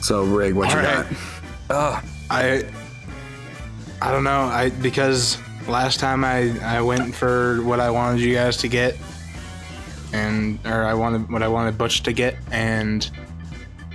so 0.00 0.22
Rig, 0.24 0.54
what 0.54 0.70
you 0.70 0.76
All 0.78 0.82
got? 0.82 1.06
right. 1.70 2.04
I 2.30 2.64
I 4.02 4.10
don't 4.10 4.24
know. 4.24 4.42
I 4.42 4.70
because 4.70 5.38
last 5.68 6.00
time 6.00 6.24
I 6.24 6.58
I 6.60 6.80
went 6.80 7.14
for 7.14 7.62
what 7.62 7.80
I 7.80 7.90
wanted 7.90 8.20
you 8.20 8.34
guys 8.34 8.56
to 8.58 8.68
get, 8.68 8.96
and 10.12 10.58
or 10.66 10.84
I 10.84 10.94
wanted 10.94 11.30
what 11.30 11.42
I 11.42 11.48
wanted 11.48 11.76
Butch 11.76 12.02
to 12.04 12.12
get, 12.12 12.36
and 12.50 13.08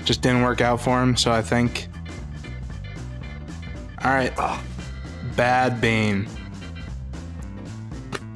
just 0.04 0.22
didn't 0.22 0.44
work 0.44 0.62
out 0.62 0.80
for 0.82 1.02
him. 1.02 1.16
So 1.16 1.32
I 1.32 1.42
think. 1.42 1.88
All 4.04 4.12
right. 4.12 4.32
Bad 5.36 5.82
bean. 5.82 6.28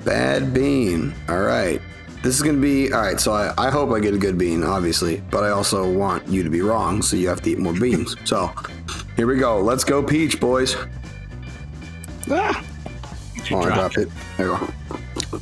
Bad 0.04 0.52
bean. 0.52 1.14
All 1.28 1.42
right. 1.42 1.80
This 2.24 2.36
is 2.36 2.42
going 2.42 2.56
to 2.56 2.62
be 2.62 2.92
all 2.92 3.02
right. 3.02 3.20
So 3.20 3.32
I, 3.32 3.54
I 3.58 3.70
hope 3.70 3.92
I 3.92 4.00
get 4.00 4.14
a 4.14 4.18
good 4.18 4.38
bean, 4.38 4.64
obviously, 4.64 5.22
but 5.30 5.44
I 5.44 5.52
also 5.52 5.90
want 5.90 6.28
you 6.28 6.44
to 6.44 6.50
be 6.50 6.62
wrong, 6.62 7.02
so 7.04 7.16
you 7.16 7.30
have 7.30 7.42
to 7.44 7.52
eat 7.52 7.60
more 7.60 7.74
beans. 7.74 8.16
So 8.26 8.52
here 9.16 9.28
we 9.28 9.38
go. 9.38 9.62
Let's 9.62 9.84
go, 9.84 10.02
peach 10.02 10.40
boys. 10.40 10.76
Ah. 12.30 12.64
Oh, 13.52 13.62
I 13.62 13.66
dropped 13.74 13.98
it. 13.98 14.10
There 14.38 14.48
you 14.48 14.58
go. 14.58 15.40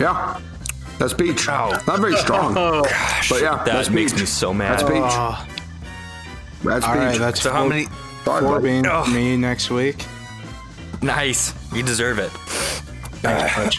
Yeah, 0.00 0.40
that's 0.98 1.14
peach. 1.14 1.46
Not 1.46 1.84
very 2.00 2.16
strong, 2.16 2.54
Oh, 2.58 2.82
gosh, 2.84 3.28
but 3.30 3.40
yeah, 3.42 3.56
That 3.56 3.66
that's 3.66 3.90
makes 3.90 4.12
peach. 4.12 4.20
me 4.22 4.26
so 4.26 4.52
mad. 4.52 4.80
That's 4.80 4.82
peach. 4.82 5.02
Oh, 5.02 5.46
That's 6.64 6.84
all 6.84 6.92
peach. 6.94 7.02
right. 7.02 7.18
That's 7.18 7.40
So 7.40 7.52
how 7.52 7.60
four, 7.60 7.68
many? 7.68 7.86
Sorry, 8.24 8.40
four 8.42 8.60
buddy. 8.60 8.68
beans 8.68 8.86
Ugh. 8.90 9.04
for 9.06 9.10
me 9.12 9.36
next 9.36 9.70
week. 9.70 10.04
Nice. 11.02 11.52
You 11.72 11.82
deserve 11.82 12.18
it. 12.18 12.30
Thanks, 13.22 13.56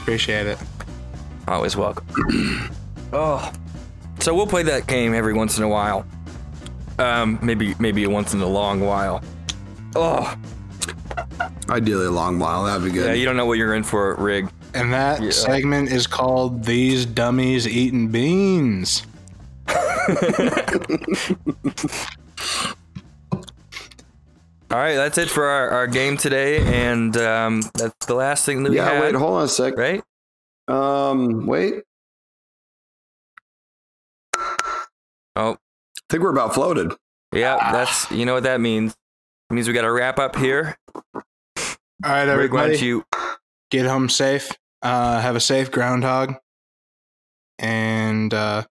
Appreciate 0.00 0.46
it. 0.46 0.58
Always 1.48 1.76
welcome. 1.76 2.06
oh. 3.12 3.52
So 4.24 4.34
we'll 4.34 4.46
play 4.46 4.62
that 4.62 4.86
game 4.86 5.12
every 5.12 5.34
once 5.34 5.58
in 5.58 5.64
a 5.64 5.68
while. 5.68 6.06
Um, 6.98 7.38
maybe 7.42 7.74
maybe 7.78 8.06
once 8.06 8.32
in 8.32 8.40
a 8.40 8.46
long 8.46 8.80
while. 8.80 9.22
Oh, 9.94 10.34
Ideally, 11.68 12.06
a 12.06 12.10
long 12.10 12.38
while. 12.38 12.64
That'd 12.64 12.84
be 12.84 12.90
good. 12.90 13.04
yeah, 13.04 13.12
you 13.12 13.26
don't 13.26 13.36
know 13.36 13.44
what 13.44 13.58
you're 13.58 13.74
in 13.74 13.82
for, 13.82 14.14
Rig. 14.14 14.48
And 14.72 14.94
that 14.94 15.30
segment 15.34 15.92
is 15.92 16.06
called 16.06 16.64
These 16.64 17.04
Dummies 17.04 17.68
Eating 17.68 18.08
Beans. 18.08 19.02
All 19.68 19.74
right, 24.70 24.94
that's 24.94 25.18
it 25.18 25.28
for 25.28 25.44
our, 25.44 25.68
our 25.68 25.86
game 25.86 26.16
today, 26.16 26.62
and 26.62 27.14
um, 27.18 27.62
that's 27.74 28.06
the 28.06 28.14
last 28.14 28.46
thing 28.46 28.62
that 28.62 28.70
we 28.70 28.76
yeah. 28.76 28.90
had, 28.90 29.02
Wait, 29.02 29.14
hold 29.14 29.34
on 29.34 29.44
a 29.44 29.48
sec. 29.48 29.76
right? 29.76 30.02
Um, 30.66 31.44
wait. 31.44 31.82
Oh, 35.36 35.52
I 35.52 35.56
think 36.10 36.22
we're 36.22 36.30
about 36.30 36.54
floated. 36.54 36.92
yeah, 37.32 37.72
that's 37.72 38.10
you 38.10 38.24
know 38.26 38.34
what 38.34 38.44
that 38.44 38.60
means. 38.60 38.94
It 39.50 39.54
means 39.54 39.68
we 39.68 39.74
got 39.74 39.82
to 39.82 39.92
wrap 39.92 40.18
up 40.18 40.36
here. 40.36 40.76
All 41.14 41.22
right, 42.02 42.24
Rig, 42.24 42.52
why 42.52 42.64
everybody, 42.64 42.72
don't 42.72 42.82
you? 42.82 43.04
get 43.70 43.86
home 43.86 44.08
safe. 44.08 44.52
Uh, 44.82 45.20
have 45.20 45.34
a 45.34 45.40
safe 45.40 45.70
groundhog. 45.70 46.36
And 47.58 48.32
uh, 48.32 48.64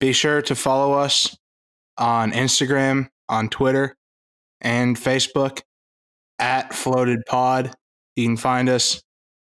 be 0.00 0.12
sure 0.12 0.42
to 0.42 0.54
follow 0.54 0.92
us 0.92 1.36
on 1.96 2.32
Instagram, 2.32 3.08
on 3.28 3.48
Twitter, 3.48 3.96
and 4.60 4.96
Facebook 4.96 5.62
at 6.38 6.74
Floated 6.74 7.24
Pod. 7.26 7.74
You 8.16 8.26
can 8.26 8.36
find 8.36 8.68
us 8.68 9.02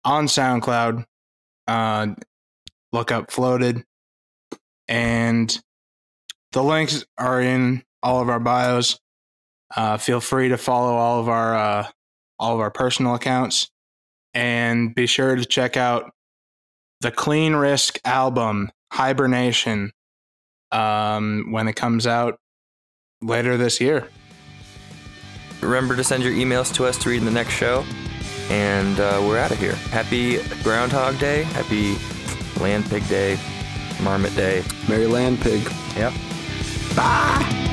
on 0.05 0.27
SoundCloud. 0.27 1.03
Uh, 1.67 2.07
look 2.93 3.11
up 3.11 3.31
Floated. 3.31 3.83
And 4.87 5.57
the 6.51 6.63
links 6.63 7.05
are 7.17 7.41
in 7.41 7.83
all 8.03 8.21
of 8.21 8.29
our 8.29 8.39
bios. 8.39 8.99
Uh, 9.75 9.97
feel 9.97 10.19
free 10.19 10.49
to 10.49 10.57
follow 10.57 10.95
all 10.95 11.19
of 11.19 11.29
our 11.29 11.55
uh, 11.55 11.87
all 12.39 12.53
of 12.53 12.59
our 12.59 12.71
personal 12.71 13.15
accounts, 13.15 13.69
and 14.33 14.93
be 14.93 15.05
sure 15.05 15.35
to 15.35 15.45
check 15.45 15.77
out 15.77 16.11
the 16.99 17.11
Clean 17.11 17.53
Risk 17.53 17.99
album 18.03 18.71
Hibernation 18.91 19.91
um, 20.71 21.51
when 21.51 21.67
it 21.67 21.75
comes 21.75 22.05
out 22.05 22.37
later 23.21 23.55
this 23.57 23.79
year. 23.79 24.09
Remember 25.61 25.95
to 25.95 26.03
send 26.03 26.23
your 26.23 26.33
emails 26.33 26.73
to 26.75 26.85
us 26.85 26.97
to 26.99 27.09
read 27.09 27.19
in 27.19 27.25
the 27.25 27.31
next 27.31 27.53
show, 27.53 27.85
and 28.49 28.99
uh, 28.99 29.19
we're 29.21 29.37
out 29.37 29.51
of 29.51 29.59
here. 29.59 29.75
Happy 29.75 30.41
Groundhog 30.63 31.17
Day. 31.19 31.43
Happy 31.43 31.95
Land 32.59 32.89
Pig 32.89 33.07
Day. 33.07 33.37
Marmot 34.01 34.35
Day. 34.35 34.63
Mary 34.89 35.07
Land 35.07 35.39
Pig. 35.39 35.61
Yep. 35.95 36.13
Bye. 36.95 37.70